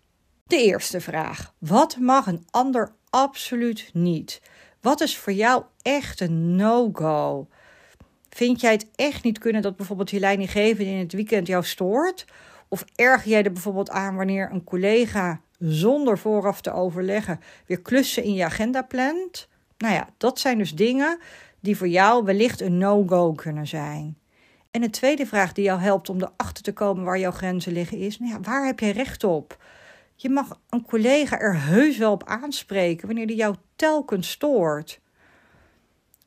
De 0.47 0.63
eerste 0.63 1.01
vraag: 1.01 1.55
wat 1.59 1.97
mag 1.97 2.27
een 2.27 2.47
ander 2.51 2.93
absoluut 3.11 3.91
niet? 3.93 4.43
Wat 4.81 5.01
is 5.01 5.17
voor 5.17 5.33
jou 5.33 5.65
echt 5.83 6.21
een 6.21 6.57
no-go? 6.57 7.49
Vind 8.31 8.61
jij 8.61 8.73
het 8.73 8.87
echt 8.95 9.23
niet 9.23 9.39
kunnen 9.39 9.63
dat 9.63 9.77
bijvoorbeeld 9.77 10.11
je 10.11 10.21
leidinggevende 10.21 10.91
in 10.91 10.99
het 10.99 11.13
weekend 11.13 11.47
jou 11.47 11.65
stoort? 11.65 12.25
Of 12.69 12.85
erger 12.95 13.31
jij 13.31 13.43
er 13.43 13.53
bijvoorbeeld 13.53 13.91
aan 13.91 14.17
wanneer 14.17 14.51
een 14.53 14.65
collega 14.65 15.41
zonder 15.59 16.19
vooraf 16.19 16.61
te 16.61 16.73
overleggen 16.73 17.41
weer 17.67 17.81
klussen 17.81 18.23
in 18.23 18.35
je 18.35 18.45
agenda 18.45 18.83
plant? 18.83 19.49
Nou 19.79 19.95
ja, 19.95 20.09
dat 20.17 20.39
zijn 20.39 20.59
dus 20.59 20.75
dingen 20.75 21.19
die 21.61 21.77
voor 21.77 21.89
jou 21.89 22.25
wellicht 22.25 22.61
een 22.61 22.79
no-go 22.79 23.33
kunnen 23.33 23.67
zijn. 23.67 24.19
En 24.71 24.81
de 24.81 24.91
tweede 24.91 25.27
vraag 25.27 25.53
die 25.53 25.65
jou 25.65 25.81
helpt 25.81 26.09
om 26.09 26.23
erachter 26.23 26.63
te 26.63 26.73
komen 26.73 27.05
waar 27.05 27.19
jouw 27.19 27.31
grenzen 27.31 27.73
liggen 27.73 27.99
is: 27.99 28.19
nou 28.19 28.33
ja, 28.33 28.41
waar 28.41 28.67
heb 28.67 28.81
je 28.81 28.91
recht 28.91 29.25
op? 29.25 29.65
Je 30.17 30.31
mag 30.31 30.61
een 30.69 30.85
collega 30.85 31.39
er 31.39 31.61
heus 31.61 31.97
wel 31.97 32.13
op 32.13 32.25
aanspreken 32.25 33.07
wanneer 33.07 33.27
die 33.27 33.37
jou 33.37 33.55
telkens 33.77 34.31
stoort. 34.31 35.01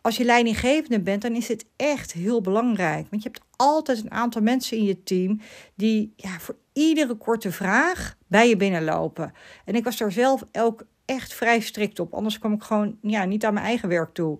Als 0.04 0.18
je 0.18 0.24
leidinggevende 0.24 1.00
bent, 1.00 1.22
dan 1.22 1.36
is 1.36 1.46
dit 1.46 1.66
echt 1.76 2.14
heel 2.14 2.42
belangrijk. 2.42 3.08
Want 3.10 3.24
je 3.24 3.30
hebt 3.30 3.44
altijd 3.56 4.04
een 4.04 4.12
aantal 4.12 4.42
mensen 4.42 4.78
in 4.78 4.84
je 4.84 5.04
team 5.04 5.42
die 5.76 6.14
ja, 6.16 6.40
voor 6.40 6.56
iedere 6.74 7.16
korte 7.16 7.52
vraag 7.52 8.18
bij 8.28 8.50
je 8.50 8.58
binnenlopen. 8.58 9.34
En 9.66 9.76
ik 9.76 9.84
was 9.84 9.98
daar 9.98 10.12
zelf 10.12 10.44
ook 10.52 10.86
echt 11.06 11.34
vrij 11.34 11.60
strikt 11.60 12.00
op. 12.00 12.14
Anders 12.14 12.40
kwam 12.40 12.54
ik 12.54 12.64
gewoon 12.64 12.98
ja, 13.02 13.26
niet 13.26 13.46
aan 13.46 13.54
mijn 13.54 13.66
eigen 13.66 13.90
werk 13.90 14.14
toe. 14.14 14.40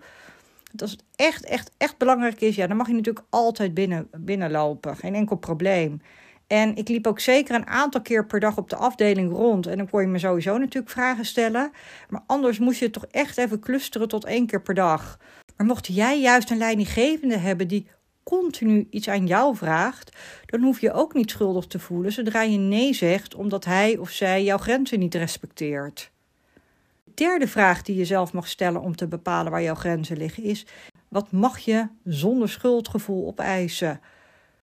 Als 0.78 0.92
het 0.92 1.04
echt, 1.16 1.46
echt, 1.46 1.72
echt 1.78 1.98
belangrijk 1.98 2.42
is, 2.42 2.56
ja, 2.56 2.68
dan 2.68 2.78
mag 2.78 2.88
je 2.88 2.94
natuurlijk 2.94 3.26
altijd 3.30 3.74
binnen, 3.74 4.08
binnenlopen. 4.18 4.98
Geen 4.98 5.16
enkel 5.16 5.36
probleem. 5.36 6.02
En 6.48 6.76
ik 6.76 6.88
liep 6.88 7.08
ook 7.08 7.20
zeker 7.20 7.56
een 7.56 7.68
aantal 7.68 8.02
keer 8.02 8.26
per 8.26 8.40
dag 8.40 8.58
op 8.58 8.70
de 8.70 8.76
afdeling 8.76 9.32
rond. 9.32 9.68
En 9.68 9.78
dan 9.78 9.90
kon 9.90 10.02
je 10.02 10.08
me 10.08 10.20
sowieso 10.20 10.58
natuurlijk 10.58 10.92
vragen 10.92 11.26
stellen. 11.26 11.72
Maar 12.10 12.24
anders 12.26 12.60
moest 12.60 12.80
je 12.80 12.90
toch 12.90 13.06
echt 13.06 13.38
even 13.38 13.60
clusteren 13.60 14.08
tot 14.08 14.26
één 14.26 14.46
keer 14.46 14.62
per 14.62 14.74
dag. 14.74 15.20
Maar 15.58 15.66
mocht 15.66 15.88
jij 15.88 16.22
juist 16.22 16.50
een 16.50 16.58
leidinggevende 16.58 17.38
hebben 17.38 17.68
die 17.68 17.88
continu 18.24 18.88
iets 18.90 19.10
aan 19.10 19.28
jou 19.28 19.56
vraagt, 19.56 20.18
dan 20.46 20.62
hoef 20.62 20.82
je 20.82 20.94
ook 20.94 21.14
niet 21.14 21.30
schuldig 21.30 21.66
te 21.66 21.80
voelen 21.80 22.12
zodra 22.12 22.42
je 22.42 22.58
nee 22.58 22.94
zegt 22.94 23.36
omdat 23.36 23.66
hij 23.66 23.98
of 23.98 24.10
zij 24.10 24.44
jouw 24.44 24.58
grenzen 24.58 25.00
niet 25.00 25.16
respecteert. 25.16 26.12
De 27.04 27.12
derde 27.14 27.48
vraag 27.48 27.82
die 27.82 27.96
je 27.96 28.06
zelf 28.06 28.34
mag 28.34 28.48
stellen 28.48 28.82
om 28.82 28.96
te 28.96 29.08
bepalen 29.08 29.52
waar 29.52 29.62
jouw 29.62 29.76
grenzen 29.76 30.18
liggen 30.18 30.44
is: 30.44 30.66
wat 31.08 31.32
mag 31.32 31.60
je 31.60 31.88
zonder 32.04 32.50
schuldgevoel 32.50 33.28
opeisen? 33.28 34.00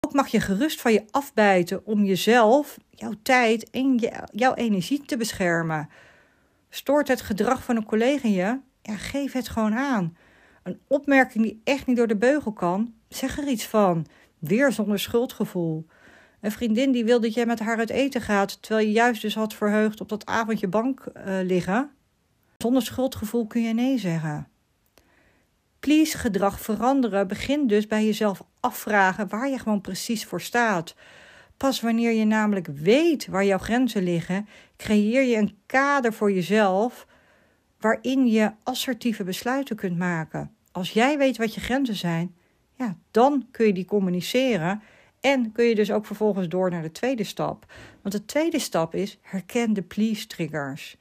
Ook 0.00 0.12
mag 0.12 0.28
je 0.28 0.40
gerust 0.40 0.80
van 0.80 0.92
je 0.92 1.04
afbijten 1.10 1.86
om 1.86 2.04
jezelf, 2.04 2.76
jouw 2.90 3.12
tijd 3.22 3.70
en 3.70 3.94
jouw 4.32 4.54
energie 4.54 5.02
te 5.04 5.16
beschermen. 5.16 5.88
Stoort 6.70 7.08
het 7.08 7.20
gedrag 7.20 7.64
van 7.64 7.76
een 7.76 7.84
collega 7.84 8.28
je? 8.28 8.58
Ja, 8.82 8.96
geef 8.96 9.32
het 9.32 9.48
gewoon 9.48 9.74
aan. 9.74 10.16
Een 10.70 10.80
opmerking 10.86 11.44
die 11.44 11.60
echt 11.64 11.86
niet 11.86 11.96
door 11.96 12.06
de 12.06 12.16
beugel 12.16 12.52
kan, 12.52 12.94
zeg 13.08 13.38
er 13.38 13.48
iets 13.48 13.66
van. 13.66 14.06
Weer 14.38 14.72
zonder 14.72 14.98
schuldgevoel. 14.98 15.86
Een 16.40 16.52
vriendin 16.52 16.92
die 16.92 17.04
wil 17.04 17.20
dat 17.20 17.34
jij 17.34 17.46
met 17.46 17.58
haar 17.58 17.78
uit 17.78 17.90
eten 17.90 18.20
gaat, 18.20 18.62
terwijl 18.62 18.86
je 18.86 18.92
juist 18.92 19.22
dus 19.22 19.34
had 19.34 19.54
verheugd 19.54 20.00
op 20.00 20.08
dat 20.08 20.26
avondje 20.26 20.68
bank 20.68 21.06
uh, 21.16 21.38
liggen. 21.42 21.90
Zonder 22.58 22.82
schuldgevoel 22.82 23.46
kun 23.46 23.62
je 23.62 23.74
nee 23.74 23.98
zeggen. 23.98 24.48
Please 25.80 26.18
gedrag 26.18 26.60
veranderen 26.60 27.28
begint 27.28 27.68
dus 27.68 27.86
bij 27.86 28.04
jezelf 28.04 28.42
afvragen 28.60 29.28
waar 29.28 29.48
je 29.48 29.58
gewoon 29.58 29.80
precies 29.80 30.24
voor 30.24 30.40
staat. 30.40 30.94
Pas 31.56 31.80
wanneer 31.80 32.12
je 32.12 32.24
namelijk 32.24 32.66
weet 32.66 33.26
waar 33.26 33.44
jouw 33.44 33.58
grenzen 33.58 34.02
liggen, 34.02 34.48
creëer 34.76 35.22
je 35.22 35.36
een 35.36 35.58
kader 35.66 36.12
voor 36.12 36.32
jezelf 36.32 37.06
waarin 37.80 38.26
je 38.26 38.52
assertieve 38.62 39.24
besluiten 39.24 39.76
kunt 39.76 39.98
maken. 39.98 40.54
Als 40.72 40.90
jij 40.90 41.18
weet 41.18 41.36
wat 41.36 41.54
je 41.54 41.60
grenzen 41.60 41.96
zijn, 41.96 42.34
ja, 42.74 42.96
dan 43.10 43.46
kun 43.50 43.66
je 43.66 43.72
die 43.72 43.84
communiceren 43.84 44.82
en 45.20 45.52
kun 45.52 45.64
je 45.64 45.74
dus 45.74 45.92
ook 45.92 46.06
vervolgens 46.06 46.48
door 46.48 46.70
naar 46.70 46.82
de 46.82 46.92
tweede 46.92 47.24
stap. 47.24 47.72
Want 48.02 48.14
de 48.14 48.24
tweede 48.24 48.58
stap 48.58 48.94
is 48.94 49.18
herken 49.22 49.72
de 49.72 49.82
please 49.82 50.26
triggers. 50.26 50.96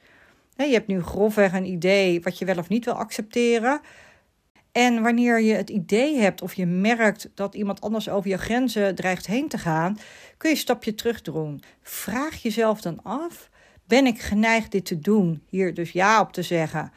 Je 0.56 0.72
hebt 0.72 0.86
nu 0.86 1.02
grofweg 1.02 1.52
een 1.52 1.66
idee 1.66 2.20
wat 2.20 2.38
je 2.38 2.44
wel 2.44 2.58
of 2.58 2.68
niet 2.68 2.84
wil 2.84 2.94
accepteren. 2.94 3.80
En 4.72 5.02
wanneer 5.02 5.40
je 5.40 5.54
het 5.54 5.70
idee 5.70 6.18
hebt 6.18 6.42
of 6.42 6.54
je 6.54 6.66
merkt 6.66 7.30
dat 7.34 7.54
iemand 7.54 7.80
anders 7.80 8.08
over 8.08 8.30
je 8.30 8.38
grenzen 8.38 8.94
dreigt 8.94 9.26
heen 9.26 9.48
te 9.48 9.58
gaan, 9.58 9.98
kun 10.36 10.48
je 10.48 10.54
een 10.54 10.60
stapje 10.60 10.94
terug 10.94 11.22
doen. 11.22 11.62
Vraag 11.82 12.42
jezelf 12.42 12.80
dan 12.80 13.02
af: 13.02 13.50
ben 13.84 14.06
ik 14.06 14.20
geneigd 14.20 14.72
dit 14.72 14.84
te 14.84 14.98
doen, 14.98 15.42
hier 15.48 15.74
dus 15.74 15.90
ja 15.90 16.20
op 16.20 16.32
te 16.32 16.42
zeggen, 16.42 16.92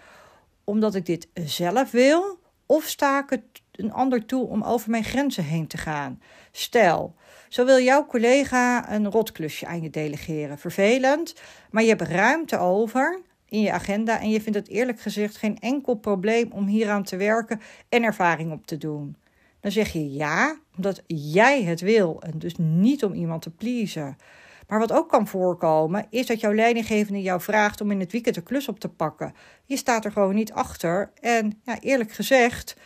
omdat 0.64 0.96
ik 0.96 1.06
dit 1.06 1.28
zelf 1.34 1.92
wil? 1.92 2.42
Of 2.74 2.88
sta 2.88 3.26
ik 3.30 3.42
een 3.72 3.92
ander 3.92 4.26
toe 4.26 4.48
om 4.48 4.64
over 4.64 4.90
mijn 4.90 5.04
grenzen 5.04 5.44
heen 5.44 5.68
te 5.68 5.78
gaan? 5.78 6.22
Stel, 6.52 7.16
zo 7.50 7.66
wil 7.66 7.80
jouw 7.80 8.06
collega 8.06 8.92
een 8.92 9.12
rotklusje 9.12 9.66
aan 9.66 9.82
je 9.82 9.90
delegeren. 9.90 10.58
Vervelend, 10.58 11.36
maar 11.72 11.84
je 11.84 11.90
hebt 11.90 12.02
ruimte 12.02 12.58
over 12.58 13.22
in 13.50 13.62
je 13.62 13.72
agenda 13.72 14.20
en 14.20 14.30
je 14.30 14.42
vindt 14.42 14.58
het 14.58 14.68
eerlijk 14.68 15.00
gezegd 15.00 15.38
geen 15.38 15.60
enkel 15.60 15.96
probleem 15.96 16.52
om 16.52 16.66
hieraan 16.66 17.04
te 17.04 17.16
werken 17.16 17.62
en 17.90 18.04
ervaring 18.04 18.52
op 18.52 18.66
te 18.66 18.78
doen. 18.78 19.16
Dan 19.60 19.72
zeg 19.72 19.92
je 19.92 20.14
ja, 20.14 20.58
omdat 20.76 21.04
jij 21.08 21.64
het 21.64 21.82
wil 21.82 22.22
en 22.22 22.40
dus 22.40 22.56
niet 22.58 23.04
om 23.04 23.14
iemand 23.14 23.42
te 23.42 23.50
pleasen. 23.50 24.18
Maar 24.68 24.80
wat 24.80 24.92
ook 24.92 25.10
kan 25.10 25.28
voorkomen, 25.28 26.06
is 26.10 26.26
dat 26.26 26.40
jouw 26.40 26.54
leidinggevende 26.54 27.22
jou 27.22 27.42
vraagt 27.42 27.82
om 27.82 27.92
in 27.92 28.00
het 28.00 28.12
weekend 28.12 28.36
de 28.36 28.44
klus 28.44 28.68
op 28.68 28.80
te 28.80 28.90
pakken. 28.90 29.34
Je 29.66 29.78
staat 29.78 30.06
er 30.06 30.12
gewoon 30.12 30.36
niet 30.36 30.54
achter. 30.54 31.12
En 31.22 31.62
ja, 31.64 31.80
eerlijk 31.80 32.12
gezegd, 32.12 32.78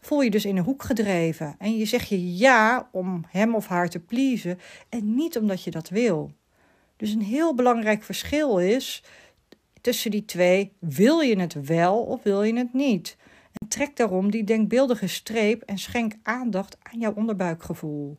voel 0.00 0.20
je 0.20 0.30
dus 0.30 0.44
in 0.44 0.56
een 0.56 0.64
hoek 0.64 0.82
gedreven. 0.82 1.54
En 1.58 1.76
je 1.76 1.84
zegt 1.84 2.08
je 2.08 2.36
ja 2.36 2.88
om 2.92 3.24
hem 3.28 3.54
of 3.54 3.66
haar 3.66 3.88
te 3.88 4.00
pleasen 4.00 4.58
en 4.88 5.14
niet 5.14 5.38
omdat 5.38 5.64
je 5.64 5.70
dat 5.70 5.88
wil. 5.88 6.32
Dus 6.96 7.12
een 7.12 7.22
heel 7.22 7.54
belangrijk 7.54 8.02
verschil 8.02 8.58
is 8.58 9.02
tussen 9.80 10.10
die 10.10 10.24
twee: 10.24 10.72
wil 10.78 11.20
je 11.20 11.40
het 11.40 11.66
wel 11.66 12.02
of 12.02 12.22
wil 12.22 12.42
je 12.42 12.56
het 12.56 12.72
niet? 12.72 13.16
En 13.52 13.68
trek 13.68 13.96
daarom 13.96 14.30
die 14.30 14.44
denkbeeldige 14.44 15.06
streep 15.06 15.62
en 15.62 15.78
schenk 15.78 16.14
aandacht 16.22 16.76
aan 16.82 17.00
jouw 17.00 17.14
onderbuikgevoel. 17.14 18.18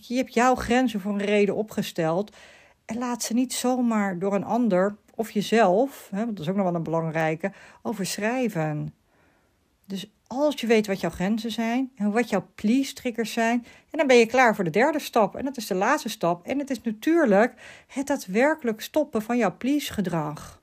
Je 0.00 0.16
hebt 0.16 0.34
jouw 0.34 0.54
grenzen 0.54 1.00
voor 1.00 1.12
een 1.12 1.24
reden 1.24 1.56
opgesteld 1.56 2.36
en 2.84 2.98
laat 2.98 3.22
ze 3.22 3.34
niet 3.34 3.52
zomaar 3.52 4.18
door 4.18 4.34
een 4.34 4.44
ander 4.44 4.96
of 5.14 5.30
jezelf, 5.30 6.08
hè, 6.10 6.24
want 6.24 6.36
dat 6.36 6.44
is 6.44 6.50
ook 6.50 6.56
nog 6.56 6.64
wel 6.64 6.74
een 6.74 6.82
belangrijke, 6.82 7.52
overschrijven. 7.82 8.94
Dus 9.84 10.10
als 10.26 10.60
je 10.60 10.66
weet 10.66 10.86
wat 10.86 11.00
jouw 11.00 11.10
grenzen 11.10 11.50
zijn 11.50 11.90
en 11.96 12.10
wat 12.10 12.28
jouw 12.28 12.46
please-triggers 12.54 13.32
zijn, 13.32 13.66
en 13.90 13.98
dan 13.98 14.06
ben 14.06 14.16
je 14.16 14.26
klaar 14.26 14.54
voor 14.54 14.64
de 14.64 14.70
derde 14.70 14.98
stap. 14.98 15.36
En 15.36 15.44
dat 15.44 15.56
is 15.56 15.66
de 15.66 15.74
laatste 15.74 16.08
stap. 16.08 16.46
En 16.46 16.58
het 16.58 16.70
is 16.70 16.82
natuurlijk 16.82 17.54
het 17.86 18.06
daadwerkelijk 18.06 18.80
stoppen 18.80 19.22
van 19.22 19.36
jouw 19.36 19.56
please-gedrag. 19.56 20.62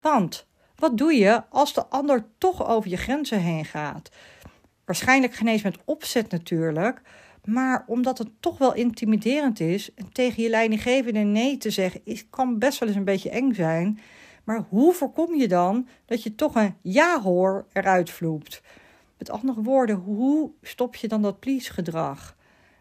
Want 0.00 0.46
wat 0.76 0.98
doe 0.98 1.14
je 1.14 1.42
als 1.48 1.74
de 1.74 1.86
ander 1.86 2.26
toch 2.38 2.66
over 2.66 2.90
je 2.90 2.96
grenzen 2.96 3.40
heen 3.40 3.64
gaat? 3.64 4.10
Waarschijnlijk 4.84 5.34
genees 5.34 5.62
met 5.62 5.78
opzet 5.84 6.30
natuurlijk, 6.30 7.02
maar 7.44 7.84
omdat 7.86 8.18
het 8.18 8.28
toch 8.40 8.58
wel 8.58 8.74
intimiderend 8.74 9.60
is 9.60 9.94
en 9.94 10.12
tegen 10.12 10.42
je 10.42 10.48
leidinggevende 10.48 11.18
nee 11.18 11.56
te 11.56 11.70
zeggen, 11.70 12.00
kan 12.30 12.58
best 12.58 12.78
wel 12.78 12.88
eens 12.88 12.98
een 12.98 13.04
beetje 13.04 13.30
eng 13.30 13.52
zijn. 13.52 13.98
Maar 14.44 14.64
hoe 14.68 14.92
voorkom 14.92 15.34
je 15.34 15.48
dan 15.48 15.88
dat 16.06 16.22
je 16.22 16.34
toch 16.34 16.54
een 16.54 16.74
ja 16.82 17.20
hoor 17.20 17.66
eruit 17.72 18.10
vloept? 18.10 18.62
Met 19.18 19.30
andere 19.30 19.62
woorden, 19.62 19.96
hoe 19.96 20.50
stop 20.62 20.94
je 20.94 21.08
dan 21.08 21.22
dat 21.22 21.40
please 21.40 21.72
gedrag? 21.72 22.36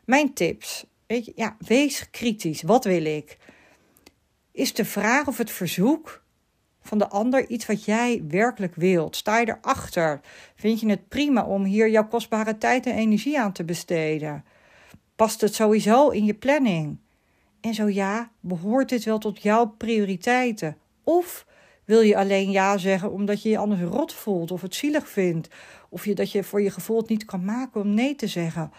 Mijn 0.05 0.33
tips. 0.33 0.85
Weet 1.07 1.25
je, 1.25 1.33
ja, 1.35 1.55
wees 1.59 2.09
kritisch. 2.09 2.61
Wat 2.61 2.83
wil 2.83 3.05
ik? 3.05 3.37
Is 4.51 4.73
de 4.73 4.85
vraag 4.85 5.27
of 5.27 5.37
het 5.37 5.51
verzoek 5.51 6.23
van 6.81 6.97
de 6.97 7.07
ander 7.07 7.49
iets 7.49 7.65
wat 7.65 7.85
jij 7.85 8.23
werkelijk 8.27 8.75
wilt? 8.75 9.15
Sta 9.15 9.39
je 9.39 9.57
erachter? 9.61 10.19
Vind 10.55 10.79
je 10.79 10.89
het 10.89 11.07
prima 11.07 11.45
om 11.45 11.63
hier 11.63 11.89
jouw 11.89 12.07
kostbare 12.07 12.57
tijd 12.57 12.85
en 12.85 12.95
energie 12.95 13.39
aan 13.39 13.51
te 13.51 13.63
besteden? 13.63 14.43
Past 15.23 15.41
het 15.41 15.55
sowieso 15.55 16.09
in 16.09 16.25
je 16.25 16.33
planning? 16.33 16.97
En 17.61 17.73
zo 17.73 17.87
ja, 17.87 18.31
behoort 18.39 18.89
dit 18.89 19.03
wel 19.03 19.17
tot 19.17 19.41
jouw 19.41 19.65
prioriteiten? 19.65 20.77
Of 21.03 21.45
wil 21.85 22.01
je 22.01 22.17
alleen 22.17 22.51
ja 22.51 22.77
zeggen 22.77 23.11
omdat 23.11 23.41
je 23.41 23.49
je 23.49 23.57
anders 23.57 23.81
rot 23.81 24.13
voelt 24.13 24.51
of 24.51 24.61
het 24.61 24.75
zielig 24.75 25.09
vindt? 25.09 25.47
Of 25.89 26.05
je, 26.05 26.15
dat 26.15 26.31
je 26.31 26.43
voor 26.43 26.61
je 26.61 26.69
gevoel 26.69 26.97
het 26.97 27.09
niet 27.09 27.25
kan 27.25 27.45
maken 27.45 27.81
om 27.81 27.93
nee 27.93 28.15
te 28.15 28.27
zeggen? 28.27 28.71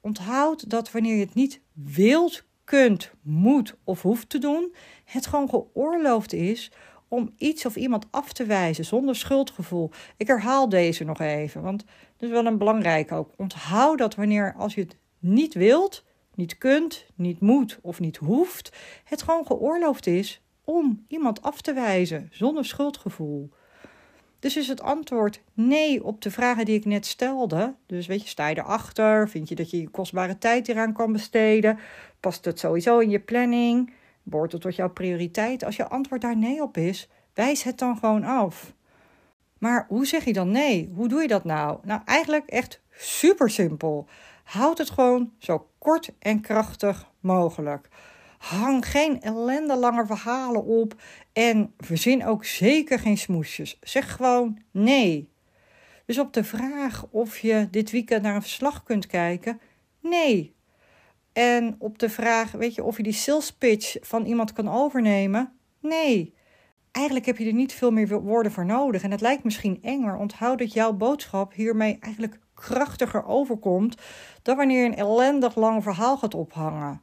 Onthoud 0.00 0.70
dat 0.70 0.92
wanneer 0.92 1.14
je 1.14 1.24
het 1.24 1.34
niet 1.34 1.60
wilt, 1.72 2.44
kunt, 2.64 3.10
moet 3.22 3.76
of 3.84 4.02
hoeft 4.02 4.28
te 4.28 4.38
doen, 4.38 4.74
het 5.04 5.26
gewoon 5.26 5.48
geoorloofd 5.48 6.32
is 6.32 6.72
om 7.08 7.32
iets 7.36 7.66
of 7.66 7.76
iemand 7.76 8.06
af 8.10 8.32
te 8.32 8.44
wijzen 8.44 8.84
zonder 8.84 9.16
schuldgevoel. 9.16 9.90
Ik 10.16 10.26
herhaal 10.26 10.68
deze 10.68 11.04
nog 11.04 11.20
even, 11.20 11.62
want 11.62 11.84
dat 12.16 12.28
is 12.28 12.30
wel 12.30 12.46
een 12.46 12.58
belangrijk 12.58 13.12
ook. 13.12 13.30
Onthoud 13.36 13.98
dat 13.98 14.14
wanneer 14.14 14.54
als 14.56 14.74
je 14.74 14.80
het 14.80 14.96
niet 15.26 15.54
wilt, 15.54 16.04
niet 16.34 16.58
kunt, 16.58 17.06
niet 17.14 17.40
moet 17.40 17.78
of 17.82 18.00
niet 18.00 18.16
hoeft, 18.16 18.76
het 19.04 19.22
gewoon 19.22 19.46
geoorloofd 19.46 20.06
is 20.06 20.40
om 20.64 21.04
iemand 21.08 21.42
af 21.42 21.60
te 21.60 21.72
wijzen 21.72 22.28
zonder 22.30 22.64
schuldgevoel. 22.64 23.50
Dus 24.38 24.56
is 24.56 24.68
het 24.68 24.82
antwoord 24.82 25.42
nee 25.54 26.04
op 26.04 26.22
de 26.22 26.30
vragen 26.30 26.64
die 26.64 26.74
ik 26.74 26.84
net 26.84 27.06
stelde. 27.06 27.74
Dus 27.86 28.06
weet 28.06 28.22
je, 28.22 28.28
sta 28.28 28.48
je 28.48 28.58
erachter? 28.58 29.28
Vind 29.28 29.48
je 29.48 29.54
dat 29.54 29.70
je 29.70 29.80
je 29.80 29.88
kostbare 29.88 30.38
tijd 30.38 30.68
eraan 30.68 30.92
kan 30.92 31.12
besteden? 31.12 31.78
Past 32.20 32.44
het 32.44 32.58
sowieso 32.58 32.98
in 32.98 33.10
je 33.10 33.20
planning? 33.20 33.92
Behoort 34.22 34.52
het 34.52 34.60
tot 34.60 34.76
jouw 34.76 34.90
prioriteit? 34.90 35.64
Als 35.64 35.76
je 35.76 35.88
antwoord 35.88 36.20
daar 36.20 36.36
nee 36.36 36.62
op 36.62 36.76
is, 36.76 37.08
wijs 37.34 37.62
het 37.62 37.78
dan 37.78 37.96
gewoon 37.96 38.24
af. 38.24 38.74
Maar 39.58 39.86
hoe 39.88 40.06
zeg 40.06 40.24
je 40.24 40.32
dan 40.32 40.50
nee? 40.50 40.90
Hoe 40.94 41.08
doe 41.08 41.22
je 41.22 41.28
dat 41.28 41.44
nou? 41.44 41.78
Nou, 41.82 42.00
eigenlijk 42.04 42.46
echt 42.46 42.80
super 42.90 43.50
simpel. 43.50 44.08
Houd 44.46 44.78
het 44.78 44.90
gewoon 44.90 45.32
zo 45.38 45.68
kort 45.78 46.12
en 46.18 46.40
krachtig 46.40 47.10
mogelijk. 47.20 47.88
Hang 48.38 48.86
geen 48.90 49.20
ellendelange 49.20 50.06
verhalen 50.06 50.64
op 50.64 50.94
en 51.32 51.72
verzin 51.78 52.26
ook 52.26 52.44
zeker 52.44 52.98
geen 52.98 53.18
smoesjes. 53.18 53.78
Zeg 53.80 54.16
gewoon 54.16 54.58
nee. 54.70 55.30
Dus 56.04 56.18
op 56.18 56.32
de 56.32 56.44
vraag 56.44 57.06
of 57.10 57.38
je 57.38 57.68
dit 57.70 57.90
weekend 57.90 58.22
naar 58.22 58.34
een 58.34 58.42
verslag 58.42 58.82
kunt 58.82 59.06
kijken, 59.06 59.60
nee. 60.00 60.54
En 61.32 61.74
op 61.78 61.98
de 61.98 62.08
vraag, 62.08 62.52
weet 62.52 62.74
je, 62.74 62.84
of 62.84 62.96
je 62.96 63.02
die 63.02 63.12
sales 63.12 63.52
pitch 63.52 63.96
van 64.00 64.24
iemand 64.24 64.52
kan 64.52 64.68
overnemen, 64.68 65.52
nee. 65.80 66.34
Eigenlijk 66.90 67.26
heb 67.26 67.38
je 67.38 67.46
er 67.46 67.52
niet 67.52 67.72
veel 67.72 67.90
meer 67.90 68.20
woorden 68.20 68.52
voor 68.52 68.66
nodig. 68.66 69.02
En 69.02 69.10
het 69.10 69.20
lijkt 69.20 69.44
misschien 69.44 69.78
eng, 69.82 70.00
maar 70.00 70.18
onthoud 70.18 70.58
dat 70.58 70.72
jouw 70.72 70.92
boodschap 70.92 71.52
hiermee 71.52 71.96
eigenlijk 72.00 72.38
krachtiger 72.56 73.26
overkomt 73.26 73.96
dan 74.42 74.56
wanneer 74.56 74.82
je 74.82 74.88
een 74.88 74.96
ellendig 74.96 75.54
lang 75.54 75.82
verhaal 75.82 76.16
gaat 76.16 76.34
ophangen. 76.34 77.00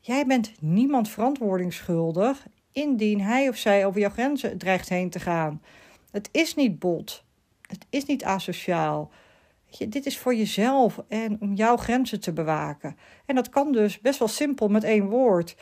Jij 0.00 0.26
bent 0.26 0.52
niemand 0.60 1.08
verantwoording 1.08 1.72
schuldig 1.72 2.46
indien 2.72 3.20
hij 3.20 3.48
of 3.48 3.56
zij 3.56 3.86
over 3.86 4.00
jouw 4.00 4.10
grenzen 4.10 4.58
dreigt 4.58 4.88
heen 4.88 5.10
te 5.10 5.20
gaan. 5.20 5.62
Het 6.10 6.28
is 6.32 6.54
niet 6.54 6.78
bot. 6.78 7.24
Het 7.60 7.86
is 7.90 8.04
niet 8.04 8.24
asociaal. 8.24 9.10
Je, 9.66 9.88
dit 9.88 10.06
is 10.06 10.18
voor 10.18 10.34
jezelf 10.34 11.02
en 11.08 11.36
om 11.40 11.54
jouw 11.54 11.76
grenzen 11.76 12.20
te 12.20 12.32
bewaken. 12.32 12.96
En 13.26 13.34
dat 13.34 13.48
kan 13.48 13.72
dus 13.72 14.00
best 14.00 14.18
wel 14.18 14.28
simpel 14.28 14.68
met 14.68 14.84
één 14.84 15.08
woord. 15.08 15.56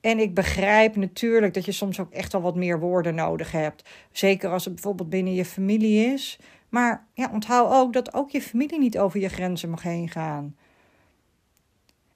En 0.00 0.18
ik 0.18 0.34
begrijp 0.34 0.96
natuurlijk 0.96 1.54
dat 1.54 1.64
je 1.64 1.72
soms 1.72 2.00
ook 2.00 2.12
echt 2.12 2.32
wel 2.32 2.42
wat 2.42 2.56
meer 2.56 2.80
woorden 2.80 3.14
nodig 3.14 3.52
hebt. 3.52 3.88
Zeker 4.12 4.50
als 4.50 4.64
het 4.64 4.74
bijvoorbeeld 4.74 5.10
binnen 5.10 5.34
je 5.34 5.44
familie 5.44 6.12
is. 6.12 6.38
Maar 6.70 7.06
ja, 7.14 7.30
onthoud 7.32 7.72
ook 7.72 7.92
dat 7.92 8.14
ook 8.14 8.30
je 8.30 8.42
familie 8.42 8.78
niet 8.78 8.98
over 8.98 9.20
je 9.20 9.28
grenzen 9.28 9.70
mag 9.70 9.82
heen 9.82 10.08
gaan. 10.08 10.56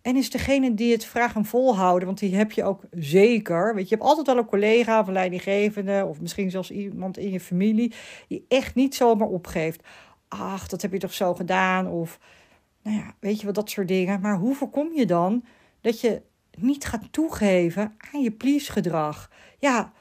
En 0.02 0.16
is 0.16 0.30
degene 0.30 0.74
die 0.74 0.92
het 0.92 1.04
vraagt 1.04 1.34
hem 1.34 1.44
volhouden, 1.44 2.06
want 2.06 2.18
die 2.18 2.36
heb 2.36 2.52
je 2.52 2.64
ook 2.64 2.82
zeker. 2.90 3.74
Weet 3.74 3.88
je, 3.88 3.88
je 3.88 3.94
hebt 3.94 4.08
altijd 4.08 4.26
wel 4.26 4.36
een 4.36 4.46
collega 4.46 5.00
of 5.00 5.06
een 5.06 5.12
leidinggevende, 5.12 6.04
of 6.08 6.20
misschien 6.20 6.50
zelfs 6.50 6.70
iemand 6.70 7.18
in 7.18 7.30
je 7.30 7.40
familie, 7.40 7.94
die 8.28 8.44
echt 8.48 8.74
niet 8.74 8.94
zomaar 8.94 9.28
opgeeft. 9.28 9.82
Ach, 10.28 10.68
dat 10.68 10.82
heb 10.82 10.92
je 10.92 10.98
toch 10.98 11.12
zo 11.12 11.34
gedaan? 11.34 11.88
Of, 11.88 12.18
nou 12.82 12.96
ja, 12.96 13.14
weet 13.20 13.40
je 13.40 13.46
wat, 13.46 13.54
dat 13.54 13.70
soort 13.70 13.88
dingen. 13.88 14.20
Maar 14.20 14.36
hoe 14.36 14.54
voorkom 14.54 14.92
je 14.94 15.06
dan 15.06 15.44
dat 15.80 16.00
je 16.00 16.22
niet 16.58 16.84
gaat 16.84 17.12
toegeven 17.12 17.94
aan 18.12 18.22
je 18.22 18.30
please-gedrag? 18.30 19.30
Ja, 19.58 19.92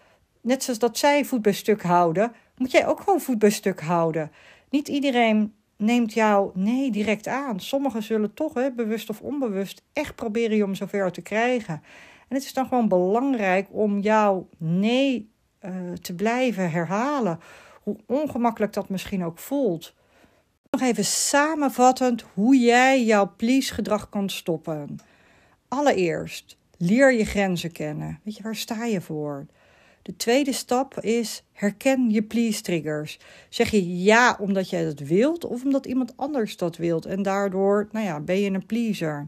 net 0.41 0.63
zoals 0.63 0.79
dat 0.79 0.98
zij 0.98 1.25
voet 1.25 1.41
bij 1.41 1.53
stuk 1.53 1.81
houden, 1.81 2.31
moet 2.63 2.72
jij 2.72 2.88
ook 2.88 3.00
gewoon 3.00 3.22
voet 3.22 3.39
bij 3.39 3.50
stuk 3.50 3.82
houden. 3.82 4.32
Niet 4.70 4.88
iedereen 4.88 5.53
neemt 5.77 6.13
jou 6.13 6.51
nee 6.53 6.91
direct 6.91 7.27
aan. 7.27 7.60
Sommigen 7.60 8.03
zullen 8.03 8.34
toch, 8.34 8.53
hè, 8.53 8.72
bewust 8.72 9.10
of 9.10 9.22
onbewust, 9.22 9.84
echt 9.93 10.15
proberen 10.15 10.58
je 10.58 10.63
om 10.63 10.75
zover 10.75 11.12
te 11.12 11.22
krijgen. 11.22 11.74
En 12.27 12.36
het 12.36 12.43
is 12.43 12.53
dan 12.53 12.67
gewoon 12.67 12.88
belangrijk 12.88 13.67
om 13.72 14.00
jouw 14.00 14.48
nee 14.58 15.32
uh, 15.62 15.72
te 16.01 16.15
blijven 16.15 16.72
herhalen. 16.72 17.39
Hoe 17.84 17.98
ongemakkelijk 18.05 18.74
dat 18.74 18.89
misschien 18.89 19.25
ook 19.25 19.39
voelt. 19.39 19.93
Nog 20.69 20.82
even 20.82 21.06
samenvattend 21.06 22.26
hoe 22.34 22.58
jij 22.58 23.04
jouw 23.04 23.34
please-gedrag 23.38 24.10
kan 24.10 24.30
stoppen. 24.30 24.99
Allereerst, 25.67 26.58
leer 26.78 27.13
je 27.13 27.26
grenzen 27.26 27.71
kennen. 27.71 28.19
Weet 28.23 28.36
je, 28.36 28.43
waar 28.43 28.56
sta 28.56 28.86
je 28.86 29.02
voor? 29.02 29.45
De 30.03 30.15
tweede 30.15 30.51
stap 30.51 30.99
is 30.99 31.43
herken 31.51 32.09
je 32.09 32.23
please 32.23 32.61
triggers. 32.61 33.19
Zeg 33.49 33.71
je 33.71 34.03
ja 34.03 34.37
omdat 34.39 34.69
jij 34.69 34.83
dat 34.83 34.99
wilt 34.99 35.45
of 35.45 35.63
omdat 35.63 35.85
iemand 35.85 36.17
anders 36.17 36.57
dat 36.57 36.77
wilt 36.77 37.05
en 37.05 37.21
daardoor, 37.21 37.87
nou 37.91 38.05
ja, 38.05 38.19
ben 38.19 38.39
je 38.39 38.51
een 38.51 38.65
pleaser. 38.65 39.25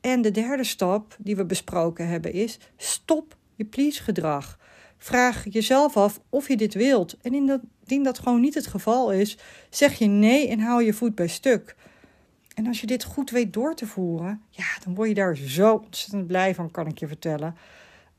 En 0.00 0.22
de 0.22 0.30
derde 0.30 0.64
stap 0.64 1.16
die 1.18 1.36
we 1.36 1.44
besproken 1.44 2.08
hebben 2.08 2.32
is 2.32 2.58
stop 2.76 3.36
je 3.54 3.64
please 3.64 4.02
gedrag. 4.02 4.58
Vraag 4.98 5.44
jezelf 5.50 5.96
af 5.96 6.20
of 6.28 6.48
je 6.48 6.56
dit 6.56 6.74
wilt. 6.74 7.16
En 7.22 7.34
indien 7.34 8.02
dat 8.02 8.18
gewoon 8.18 8.40
niet 8.40 8.54
het 8.54 8.66
geval 8.66 9.12
is, 9.12 9.38
zeg 9.70 9.98
je 9.98 10.06
nee 10.06 10.48
en 10.48 10.60
hou 10.60 10.82
je 10.82 10.92
voet 10.92 11.14
bij 11.14 11.28
stuk. 11.28 11.76
En 12.54 12.66
als 12.66 12.80
je 12.80 12.86
dit 12.86 13.04
goed 13.04 13.30
weet 13.30 13.52
door 13.52 13.74
te 13.74 13.86
voeren, 13.86 14.42
ja, 14.50 14.66
dan 14.84 14.94
word 14.94 15.08
je 15.08 15.14
daar 15.14 15.36
zo 15.36 15.74
ontzettend 15.74 16.26
blij 16.26 16.54
van, 16.54 16.70
kan 16.70 16.86
ik 16.86 16.98
je 16.98 17.06
vertellen. 17.06 17.56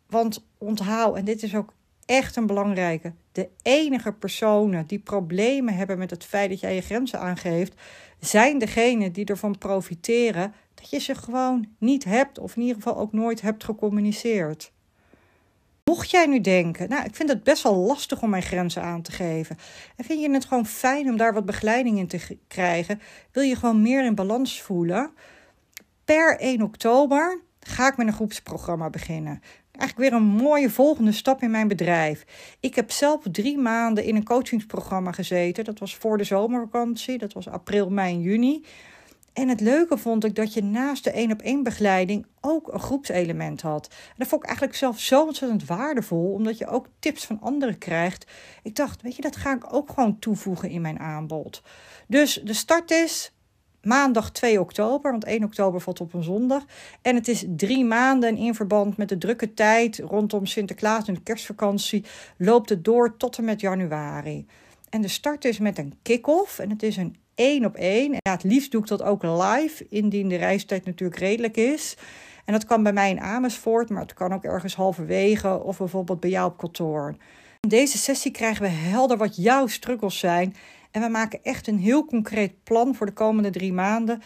Want 0.08 0.46
onthoud, 0.58 1.16
en 1.16 1.26
dit 1.26 1.44
is 1.44 1.56
ook 1.56 1.74
echt 2.06 2.36
een 2.36 2.46
belangrijke. 2.46 3.14
De 3.32 3.50
enige 3.62 4.12
personen 4.12 4.88
die 4.88 5.00
problemen 5.00 5.76
hebben 5.76 5.98
met 5.98 6.10
het 6.10 6.24
feit 6.24 6.50
dat 6.50 6.60
jij 6.60 6.76
je 6.76 6.82
grenzen 6.82 7.20
aangeeft, 7.20 7.74
zijn 8.20 8.58
degenen 8.58 9.12
die 9.12 9.26
ervan 9.26 9.58
profiteren 9.58 10.54
dat 10.74 10.90
je 10.90 11.00
ze 11.00 11.16
gewoon 11.16 11.68
niet 11.78 12.04
hebt, 12.04 12.40
of 12.40 12.56
in 12.56 12.62
ieder 12.62 12.76
geval 12.76 12.98
ook 12.98 13.14
nooit 13.14 13.42
hebt 13.42 13.64
gecommuniceerd. 13.64 14.72
Mocht 15.84 16.10
jij 16.10 16.26
nu 16.26 16.42
denken, 16.42 16.90
nou, 16.90 17.06
ik 17.06 17.16
vind 17.16 17.30
het 17.30 17.44
best 17.44 17.64
wel 17.64 17.76
lastig 17.76 18.22
om 18.22 18.30
mijn 18.30 18.44
grenzen 18.44 18.82
aan 18.82 19.02
te 19.02 19.12
geven. 19.12 19.58
En 19.96 20.06
vind 20.06 20.22
je 20.22 20.32
het 20.32 20.46
gewoon 20.46 20.66
fijn 20.66 21.10
om 21.10 21.18
daar 21.18 21.34
wat 21.34 21.46
begeleiding 21.46 21.98
in 21.98 22.08
te 22.08 22.38
krijgen? 22.48 23.02
Wil 23.32 23.44
je 23.44 23.56
gewoon 23.56 23.82
meer 23.82 24.06
in 24.06 24.16
balans 24.16 24.62
voelen? 24.62 25.12
Per 26.06 26.40
1 26.40 26.62
oktober 26.62 27.42
ga 27.60 27.88
ik 27.88 27.98
met 27.98 28.08
een 28.08 28.14
groepsprogramma 28.14 28.90
beginnen 28.90 29.42
eigenlijk 29.78 30.10
weer 30.10 30.20
een 30.20 30.28
mooie 30.44 30.70
volgende 30.70 31.12
stap 31.12 31.42
in 31.42 31.52
mijn 31.52 31.68
bedrijf. 31.68 32.26
Ik 32.60 32.76
heb 32.76 32.92
zelf 32.92 33.24
drie 33.32 33.58
maanden 33.58 34.04
in 34.04 34.16
een 34.16 34.24
coachingsprogramma 34.24 35.12
gezeten. 35.12 35.64
Dat 35.64 35.80
was 35.80 35.96
voor 35.96 36.18
de 36.18 36.24
zomervakantie. 36.24 37.18
Dat 37.18 37.34
was 37.34 37.48
april, 37.48 37.90
mei 37.90 38.18
juni. 38.20 38.64
En 39.34 39.50
het 39.50 39.62
leuke 39.62 39.98
vond 39.98 40.24
ik 40.24 40.36
dat 40.36 40.54
je 40.54 40.64
naast 40.64 41.04
de 41.04 41.12
één 41.12 41.32
op 41.32 41.42
één 41.42 41.64
begeleiding 41.64 42.26
ook 42.42 42.74
een 42.74 42.80
groepselement 42.80 43.62
had. 43.62 43.88
En 43.88 44.16
dat 44.18 44.28
vond 44.28 44.42
ik 44.42 44.48
eigenlijk 44.48 44.78
zelf 44.78 45.00
zo 45.00 45.26
ontzettend 45.26 45.66
waardevol, 45.66 46.34
omdat 46.34 46.58
je 46.58 46.68
ook 46.68 46.88
tips 47.00 47.26
van 47.26 47.42
anderen 47.42 47.78
krijgt. 47.78 48.32
Ik 48.64 48.76
dacht, 48.76 49.02
weet 49.02 49.16
je, 49.16 49.22
dat 49.22 49.36
ga 49.36 49.56
ik 49.56 49.74
ook 49.74 49.90
gewoon 49.90 50.20
toevoegen 50.20 50.70
in 50.70 50.82
mijn 50.82 51.00
aanbod. 51.00 51.62
Dus 52.08 52.42
de 52.44 52.54
start 52.54 52.92
is 52.92 53.33
maandag 53.84 54.32
2 54.32 54.60
oktober, 54.60 55.12
want 55.12 55.24
1 55.24 55.44
oktober 55.44 55.82
valt 55.82 56.02
op 56.02 56.14
een 56.14 56.24
zondag. 56.24 56.66
En 57.02 57.16
het 57.16 57.28
is 57.28 57.46
drie 57.48 57.86
maanden 57.86 58.38
in 58.38 58.56
verband 58.56 58.98
met 58.98 59.10
de 59.10 59.18
drukke 59.18 59.54
tijd 59.54 60.00
rondom 60.00 60.46
Sinterklaas 60.46 61.08
en 61.08 61.14
de 61.14 61.24
kerstvakantie 61.24 62.06
loopt 62.38 62.70
het 62.70 62.84
door 62.84 63.18
tot 63.18 63.38
en 63.38 63.46
met 63.46 63.62
januari. 63.62 64.46
En 64.90 65.02
de 65.02 65.08
start 65.08 65.46
is 65.46 65.60
met 65.60 65.78
een 65.78 65.94
kick-off 66.02 66.60
en 66.60 66.70
het 66.70 66.84
is 66.84 66.98
een 66.98 67.16
één 67.36 67.66
op 67.66 67.76
één. 67.76 68.12
En 68.12 68.20
ja, 68.20 68.32
het 68.32 68.44
liefst 68.44 68.72
doe 68.72 68.82
ik 68.82 68.88
dat 68.88 69.02
ook 69.02 69.24
live, 69.24 69.86
indien 69.90 70.30
de 70.30 70.36
reistijd 70.36 70.86
natuurlijk 70.86 71.20
redelijk 71.20 71.58
is. 71.58 71.98
En 72.46 72.54
dat 72.54 72.66
kan 72.66 72.84
bij 72.84 72.94
mij 72.94 73.10
in 73.10 73.20
Amersfoort, 73.20 73.90
maar 73.90 74.02
het 74.02 74.14
kan 74.14 74.34
ook 74.34 74.44
ergens 74.44 74.76
halverwege 74.76 75.64
of 75.64 75.78
bijvoorbeeld 75.78 76.20
bij 76.20 76.30
jou 76.30 76.52
op 76.52 76.58
kantoor. 76.58 77.16
In 77.60 77.70
deze 77.70 77.98
sessie 77.98 78.32
krijgen 78.32 78.62
we 78.62 78.70
helder 78.70 79.18
wat 79.18 79.36
jouw 79.36 79.68
struggles 79.68 80.20
zijn 80.20 80.56
en 80.94 81.02
we 81.02 81.08
maken 81.08 81.40
echt 81.44 81.68
een 81.68 81.80
heel 81.80 82.06
concreet 82.06 82.64
plan 82.64 82.96
voor 82.96 83.06
de 83.06 83.14
komende 83.14 83.50
drie 83.50 83.74
maanden. 83.74 84.22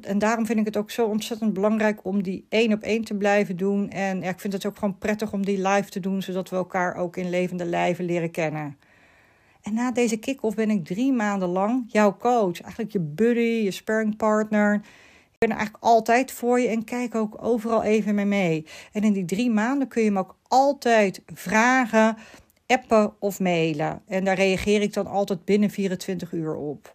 En 0.00 0.18
daarom 0.18 0.46
vind 0.46 0.58
ik 0.58 0.64
het 0.64 0.76
ook 0.76 0.90
zo 0.90 1.06
ontzettend 1.06 1.52
belangrijk 1.52 2.04
om 2.04 2.22
die 2.22 2.46
één 2.48 2.72
op 2.72 2.82
één 2.82 3.04
te 3.04 3.14
blijven 3.14 3.56
doen. 3.56 3.90
En 3.90 4.20
ja, 4.20 4.28
ik 4.28 4.40
vind 4.40 4.52
het 4.52 4.66
ook 4.66 4.76
gewoon 4.76 4.98
prettig 4.98 5.32
om 5.32 5.44
die 5.44 5.68
live 5.68 5.90
te 5.90 6.00
doen, 6.00 6.22
zodat 6.22 6.50
we 6.50 6.56
elkaar 6.56 6.96
ook 6.96 7.16
in 7.16 7.30
levende 7.30 7.64
lijven 7.64 8.04
leren 8.04 8.30
kennen. 8.30 8.76
En 9.62 9.74
na 9.74 9.92
deze 9.92 10.16
kick-off 10.16 10.56
ben 10.56 10.70
ik 10.70 10.84
drie 10.84 11.12
maanden 11.12 11.48
lang 11.48 11.84
jouw 11.86 12.16
coach. 12.16 12.60
Eigenlijk 12.60 12.92
je 12.92 13.00
buddy, 13.00 13.40
je 13.40 13.70
sparringpartner. 13.70 14.74
Ik 15.32 15.38
ben 15.38 15.50
er 15.50 15.56
eigenlijk 15.56 15.84
altijd 15.84 16.32
voor 16.32 16.60
je 16.60 16.68
en 16.68 16.84
kijk 16.84 17.14
ook 17.14 17.44
overal 17.44 17.82
even 17.82 18.14
mee 18.14 18.24
mee. 18.24 18.66
En 18.92 19.02
in 19.02 19.12
die 19.12 19.24
drie 19.24 19.50
maanden 19.50 19.88
kun 19.88 20.02
je 20.02 20.10
me 20.10 20.18
ook 20.18 20.36
altijd 20.48 21.22
vragen 21.34 22.16
appen 22.72 23.12
of 23.18 23.40
mailen. 23.40 24.02
En 24.06 24.24
daar 24.24 24.36
reageer 24.36 24.82
ik 24.82 24.92
dan 24.92 25.06
altijd 25.06 25.44
binnen 25.44 25.70
24 25.70 26.32
uur 26.32 26.54
op. 26.54 26.94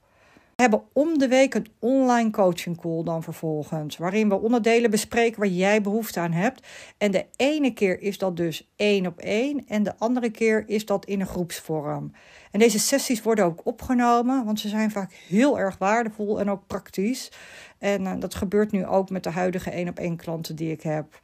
We 0.57 0.63
hebben 0.63 0.83
om 0.93 1.17
de 1.17 1.27
week 1.27 1.53
een 1.53 1.67
online 1.79 2.29
coaching 2.29 2.81
call 2.81 3.03
dan 3.03 3.23
vervolgens, 3.23 3.97
waarin 3.97 4.29
we 4.29 4.35
onderdelen 4.39 4.91
bespreken 4.91 5.39
waar 5.39 5.49
jij 5.49 5.81
behoefte 5.81 6.19
aan 6.19 6.31
hebt. 6.31 6.67
En 6.97 7.11
de 7.11 7.25
ene 7.35 7.73
keer 7.73 8.01
is 8.01 8.17
dat 8.17 8.37
dus 8.37 8.69
één 8.75 9.05
op 9.05 9.19
één 9.19 9.67
en 9.67 9.83
de 9.83 9.97
andere 9.97 10.29
keer 10.29 10.63
is 10.67 10.85
dat 10.85 11.05
in 11.05 11.19
een 11.19 11.27
groepsvorm. 11.27 12.11
En 12.51 12.59
deze 12.59 12.79
sessies 12.79 13.21
worden 13.21 13.45
ook 13.45 13.61
opgenomen, 13.63 14.45
want 14.45 14.59
ze 14.59 14.69
zijn 14.69 14.91
vaak 14.91 15.13
heel 15.13 15.59
erg 15.59 15.77
waardevol 15.77 16.39
en 16.39 16.49
ook 16.49 16.67
praktisch. 16.67 17.31
En 17.77 18.01
uh, 18.01 18.13
dat 18.19 18.35
gebeurt 18.35 18.71
nu 18.71 18.85
ook 18.85 19.09
met 19.09 19.23
de 19.23 19.31
huidige 19.31 19.69
één 19.69 19.89
op 19.89 19.99
één 19.99 20.15
klanten 20.15 20.55
die 20.55 20.71
ik 20.71 20.81
heb. 20.81 21.19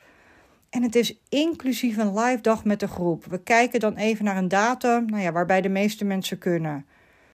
En 0.73 0.83
het 0.83 0.95
is 0.95 1.19
inclusief 1.29 1.97
een 1.97 2.19
live 2.19 2.41
dag 2.41 2.65
met 2.65 2.79
de 2.79 2.87
groep. 2.87 3.25
We 3.25 3.43
kijken 3.43 3.79
dan 3.79 3.95
even 3.95 4.25
naar 4.25 4.37
een 4.37 4.47
datum 4.47 5.05
nou 5.05 5.23
ja, 5.23 5.31
waarbij 5.31 5.61
de 5.61 5.69
meeste 5.69 6.05
mensen 6.05 6.37
kunnen. 6.37 6.85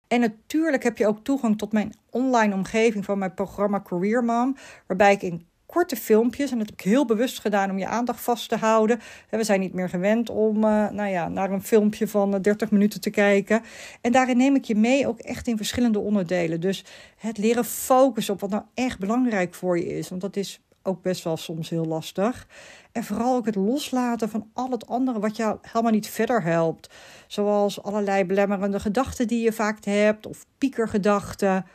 En 0.07 0.19
natuurlijk 0.19 0.83
heb 0.83 0.97
je 0.97 1.07
ook 1.07 1.23
toegang 1.23 1.57
tot 1.57 1.71
mijn 1.71 1.93
online 2.09 2.53
omgeving 2.53 3.05
van 3.05 3.17
mijn 3.17 3.33
programma 3.33 3.81
Career 3.81 4.23
Mom, 4.23 4.55
waarbij 4.87 5.13
ik 5.13 5.21
in 5.21 5.45
korte 5.65 5.95
filmpjes, 5.95 6.51
en 6.51 6.57
dat 6.57 6.69
heb 6.69 6.79
ik 6.79 6.85
heel 6.85 7.05
bewust 7.05 7.39
gedaan 7.39 7.69
om 7.69 7.77
je 7.77 7.87
aandacht 7.87 8.21
vast 8.21 8.49
te 8.49 8.55
houden. 8.55 8.99
We 9.29 9.43
zijn 9.43 9.59
niet 9.59 9.73
meer 9.73 9.89
gewend 9.89 10.29
om 10.29 10.55
uh, 10.55 10.89
nou 10.89 11.09
ja, 11.09 11.27
naar 11.27 11.51
een 11.51 11.63
filmpje 11.63 12.07
van 12.07 12.41
30 12.41 12.67
eh, 12.67 12.73
minuten 12.73 13.01
te 13.01 13.09
kijken. 13.09 13.61
En 14.01 14.11
daarin 14.11 14.37
neem 14.37 14.55
ik 14.55 14.65
je 14.65 14.75
mee 14.75 15.07
ook 15.07 15.19
echt 15.19 15.47
in 15.47 15.57
verschillende 15.57 15.99
onderdelen. 15.99 16.61
Dus 16.61 16.85
het 17.17 17.37
leren 17.37 17.65
focussen 17.65 18.33
op 18.33 18.39
wat 18.39 18.49
nou 18.49 18.63
echt 18.73 18.99
belangrijk 18.99 19.53
voor 19.53 19.77
je 19.77 19.97
is. 19.97 20.09
Want 20.09 20.21
dat 20.21 20.35
is 20.35 20.61
ook 20.89 21.01
best 21.01 21.23
wel 21.23 21.37
soms 21.37 21.69
heel 21.69 21.85
lastig. 21.85 22.47
En 22.91 23.03
vooral 23.03 23.35
ook 23.35 23.45
het 23.45 23.55
loslaten 23.55 24.29
van 24.29 24.49
al 24.53 24.69
het 24.69 24.87
andere 24.87 25.19
wat 25.19 25.35
jou 25.35 25.57
helemaal 25.61 25.91
niet 25.91 26.07
verder 26.07 26.43
helpt. 26.43 26.93
Zoals 27.27 27.83
allerlei 27.83 28.25
belemmerende 28.25 28.79
gedachten 28.79 29.27
die 29.27 29.43
je 29.43 29.51
vaak 29.51 29.85
hebt, 29.85 30.27
of 30.27 30.45
piekergedachten. 30.57 31.65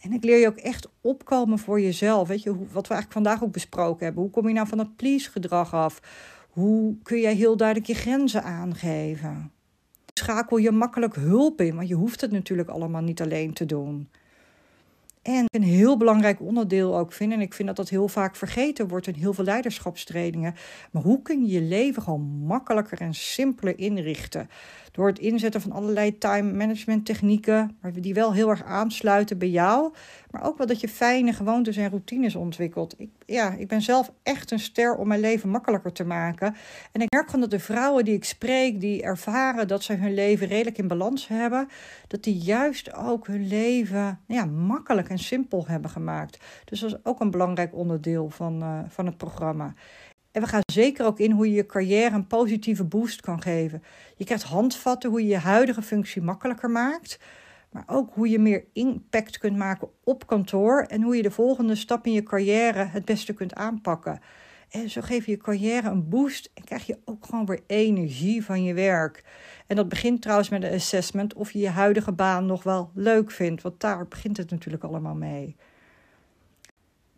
En 0.00 0.12
ik 0.12 0.24
leer 0.24 0.38
je 0.38 0.46
ook 0.46 0.56
echt 0.56 0.88
opkomen 1.00 1.58
voor 1.58 1.80
jezelf. 1.80 2.28
Weet 2.28 2.42
je, 2.42 2.50
wat 2.50 2.88
we 2.88 2.94
eigenlijk 2.94 3.12
vandaag 3.12 3.42
ook 3.42 3.52
besproken 3.52 4.04
hebben. 4.04 4.22
Hoe 4.22 4.32
kom 4.32 4.48
je 4.48 4.54
nou 4.54 4.68
van 4.68 4.78
dat 4.78 4.96
please-gedrag 4.96 5.74
af? 5.74 6.00
Hoe 6.50 6.96
kun 7.02 7.20
jij 7.20 7.34
heel 7.34 7.56
duidelijk 7.56 7.88
je 7.88 7.94
grenzen 7.94 8.42
aangeven? 8.42 9.52
Schakel 10.14 10.56
je 10.56 10.70
makkelijk 10.70 11.14
hulp 11.14 11.60
in, 11.60 11.76
want 11.76 11.88
je 11.88 11.94
hoeft 11.94 12.20
het 12.20 12.30
natuurlijk 12.30 12.68
allemaal 12.68 13.02
niet 13.02 13.22
alleen 13.22 13.52
te 13.52 13.66
doen. 13.66 14.08
En 15.22 15.44
een 15.50 15.62
heel 15.62 15.96
belangrijk 15.96 16.40
onderdeel 16.40 16.98
ook 16.98 17.12
vind, 17.12 17.32
en 17.32 17.40
ik 17.40 17.54
vind 17.54 17.68
dat 17.68 17.76
dat 17.76 17.88
heel 17.88 18.08
vaak 18.08 18.36
vergeten 18.36 18.88
wordt 18.88 19.06
in 19.06 19.14
heel 19.14 19.32
veel 19.32 19.44
leiderschapstrainingen, 19.44 20.54
maar 20.90 21.02
hoe 21.02 21.22
kun 21.22 21.46
je 21.46 21.52
je 21.52 21.60
leven 21.60 22.02
gewoon 22.02 22.44
makkelijker 22.46 23.00
en 23.00 23.14
simpeler 23.14 23.78
inrichten? 23.78 24.48
Door 24.92 25.06
het 25.06 25.18
inzetten 25.18 25.60
van 25.60 25.72
allerlei 25.72 26.18
time 26.18 26.52
management 26.52 27.06
technieken, 27.06 27.78
die 27.92 28.14
wel 28.14 28.32
heel 28.32 28.48
erg 28.48 28.64
aansluiten 28.64 29.38
bij 29.38 29.48
jou, 29.48 29.92
maar 30.30 30.44
ook 30.44 30.58
wel 30.58 30.66
dat 30.66 30.80
je 30.80 30.88
fijne 30.88 31.32
gewoontes 31.32 31.76
en 31.76 31.88
routines 31.88 32.34
ontwikkelt. 32.34 32.94
Ik, 32.98 33.10
ja, 33.26 33.52
ik 33.52 33.68
ben 33.68 33.82
zelf 33.82 34.12
echt 34.22 34.50
een 34.50 34.58
ster 34.58 34.96
om 34.96 35.08
mijn 35.08 35.20
leven 35.20 35.48
makkelijker 35.48 35.92
te 35.92 36.04
maken. 36.04 36.54
En 36.92 37.00
ik 37.00 37.10
merk 37.10 37.26
gewoon 37.26 37.40
dat 37.40 37.50
de 37.50 37.58
vrouwen 37.58 38.04
die 38.04 38.14
ik 38.14 38.24
spreek, 38.24 38.80
die 38.80 39.02
ervaren 39.02 39.68
dat 39.68 39.82
ze 39.82 39.92
hun 39.92 40.14
leven 40.14 40.46
redelijk 40.46 40.78
in 40.78 40.88
balans 40.88 41.28
hebben, 41.28 41.68
dat 42.06 42.22
die 42.22 42.38
juist 42.38 42.94
ook 42.94 43.26
hun 43.26 43.46
leven 43.46 44.20
ja, 44.26 44.44
makkelijk 44.44 45.08
en 45.08 45.18
simpel 45.18 45.66
hebben 45.66 45.90
gemaakt. 45.90 46.38
Dus 46.64 46.80
dat 46.80 46.90
is 46.90 46.98
ook 47.02 47.20
een 47.20 47.30
belangrijk 47.30 47.74
onderdeel 47.74 48.30
van, 48.30 48.62
uh, 48.62 48.78
van 48.88 49.06
het 49.06 49.16
programma. 49.16 49.74
En 50.32 50.42
we 50.42 50.46
gaan 50.48 50.62
zeker 50.72 51.06
ook 51.06 51.18
in 51.18 51.30
hoe 51.30 51.48
je 51.48 51.54
je 51.54 51.66
carrière 51.66 52.14
een 52.14 52.26
positieve 52.26 52.84
boost 52.84 53.20
kan 53.20 53.42
geven. 53.42 53.82
Je 54.16 54.24
krijgt 54.24 54.44
handvatten 54.44 55.10
hoe 55.10 55.20
je 55.20 55.28
je 55.28 55.36
huidige 55.36 55.82
functie 55.82 56.22
makkelijker 56.22 56.70
maakt. 56.70 57.18
Maar 57.70 57.84
ook 57.86 58.10
hoe 58.14 58.28
je 58.28 58.38
meer 58.38 58.64
impact 58.72 59.38
kunt 59.38 59.56
maken 59.56 59.88
op 60.04 60.26
kantoor. 60.26 60.84
En 60.88 61.02
hoe 61.02 61.16
je 61.16 61.22
de 61.22 61.30
volgende 61.30 61.74
stap 61.74 62.06
in 62.06 62.12
je 62.12 62.22
carrière 62.22 62.84
het 62.84 63.04
beste 63.04 63.32
kunt 63.32 63.54
aanpakken. 63.54 64.20
En 64.70 64.90
zo 64.90 65.00
geef 65.00 65.24
je 65.26 65.30
je 65.30 65.36
carrière 65.36 65.88
een 65.88 66.08
boost 66.08 66.50
en 66.54 66.64
krijg 66.64 66.86
je 66.86 66.98
ook 67.04 67.26
gewoon 67.26 67.46
weer 67.46 67.60
energie 67.66 68.44
van 68.44 68.64
je 68.64 68.74
werk. 68.74 69.24
En 69.66 69.76
dat 69.76 69.88
begint 69.88 70.22
trouwens 70.22 70.48
met 70.48 70.62
een 70.62 70.72
assessment 70.72 71.34
of 71.34 71.50
je 71.50 71.58
je 71.58 71.68
huidige 71.68 72.12
baan 72.12 72.46
nog 72.46 72.62
wel 72.62 72.90
leuk 72.94 73.30
vindt. 73.30 73.62
Want 73.62 73.80
daar 73.80 74.08
begint 74.08 74.36
het 74.36 74.50
natuurlijk 74.50 74.84
allemaal 74.84 75.14
mee. 75.14 75.56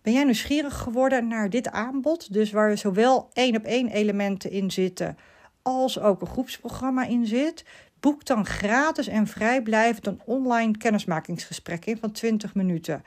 Ben 0.04 0.12
jij 0.12 0.24
nieuwsgierig 0.24 0.78
geworden 0.78 1.28
naar 1.28 1.50
dit 1.50 1.70
aanbod? 1.70 2.32
Dus 2.32 2.50
waar 2.50 2.78
zowel 2.78 3.28
één 3.32 3.56
op 3.56 3.64
één 3.64 3.88
elementen 3.88 4.50
in 4.50 4.70
zitten, 4.70 5.18
als 5.62 6.00
ook 6.00 6.20
een 6.20 6.26
groepsprogramma 6.26 7.04
in 7.04 7.26
zit. 7.26 7.64
Boek 8.00 8.24
dan 8.24 8.46
gratis 8.46 9.06
en 9.06 9.26
vrijblijvend 9.26 10.06
een 10.06 10.20
online 10.24 10.76
kennismakingsgesprek 10.76 11.84
in 11.84 11.96
van 11.96 12.12
20 12.12 12.54
minuten. 12.54 13.02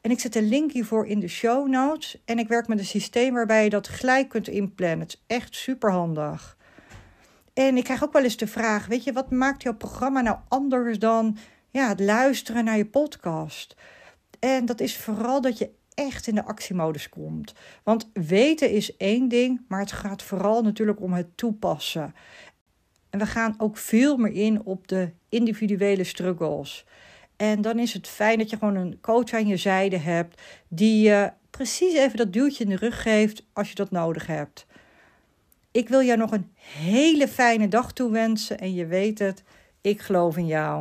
En 0.00 0.10
ik 0.10 0.20
zet 0.20 0.36
een 0.36 0.48
link 0.48 0.72
hiervoor 0.72 1.06
in 1.06 1.20
de 1.20 1.28
show 1.28 1.68
notes. 1.68 2.22
En 2.24 2.38
ik 2.38 2.48
werk 2.48 2.68
met 2.68 2.78
een 2.78 2.84
systeem 2.84 3.34
waarbij 3.34 3.64
je 3.64 3.70
dat 3.70 3.88
gelijk 3.88 4.28
kunt 4.28 4.48
inplannen. 4.48 5.00
Het 5.00 5.12
is 5.12 5.36
echt 5.36 5.54
super 5.54 5.90
handig. 5.90 6.56
En 7.54 7.76
ik 7.76 7.84
krijg 7.84 8.04
ook 8.04 8.12
wel 8.12 8.24
eens 8.24 8.36
de 8.36 8.46
vraag: 8.46 8.86
weet 8.86 9.04
je, 9.04 9.12
wat 9.12 9.30
maakt 9.30 9.62
jouw 9.62 9.74
programma 9.74 10.20
nou 10.20 10.38
anders 10.48 10.98
dan 10.98 11.36
ja, 11.68 11.88
het 11.88 12.00
luisteren 12.00 12.64
naar 12.64 12.76
je 12.76 12.86
podcast? 12.86 13.76
En 14.38 14.66
dat 14.66 14.80
is 14.80 14.96
vooral 14.96 15.40
dat 15.40 15.58
je 15.58 15.78
echt 16.00 16.26
in 16.26 16.34
de 16.34 16.44
actiemodus 16.44 17.08
komt. 17.08 17.54
Want 17.82 18.10
weten 18.12 18.70
is 18.70 18.96
één 18.96 19.28
ding, 19.28 19.60
maar 19.68 19.80
het 19.80 19.92
gaat 19.92 20.22
vooral 20.22 20.62
natuurlijk 20.62 21.00
om 21.00 21.12
het 21.12 21.36
toepassen. 21.36 22.14
En 23.10 23.18
we 23.18 23.26
gaan 23.26 23.54
ook 23.58 23.76
veel 23.76 24.16
meer 24.16 24.32
in 24.32 24.64
op 24.64 24.88
de 24.88 25.10
individuele 25.28 26.04
struggles. 26.04 26.84
En 27.36 27.62
dan 27.62 27.78
is 27.78 27.92
het 27.92 28.08
fijn 28.08 28.38
dat 28.38 28.50
je 28.50 28.56
gewoon 28.56 28.76
een 28.76 28.98
coach 29.00 29.32
aan 29.32 29.46
je 29.46 29.56
zijde 29.56 29.96
hebt 29.96 30.42
die 30.68 31.02
je 31.02 31.32
precies 31.50 31.94
even 31.94 32.16
dat 32.16 32.32
duwtje 32.32 32.64
in 32.64 32.70
de 32.70 32.76
rug 32.76 33.02
geeft 33.02 33.42
als 33.52 33.68
je 33.68 33.74
dat 33.74 33.90
nodig 33.90 34.26
hebt. 34.26 34.66
Ik 35.70 35.88
wil 35.88 36.02
jou 36.02 36.18
nog 36.18 36.32
een 36.32 36.52
hele 36.56 37.28
fijne 37.28 37.68
dag 37.68 37.92
toewensen 37.92 38.58
en 38.58 38.74
je 38.74 38.86
weet 38.86 39.18
het, 39.18 39.42
ik 39.80 40.00
geloof 40.00 40.36
in 40.36 40.46
jou. 40.46 40.78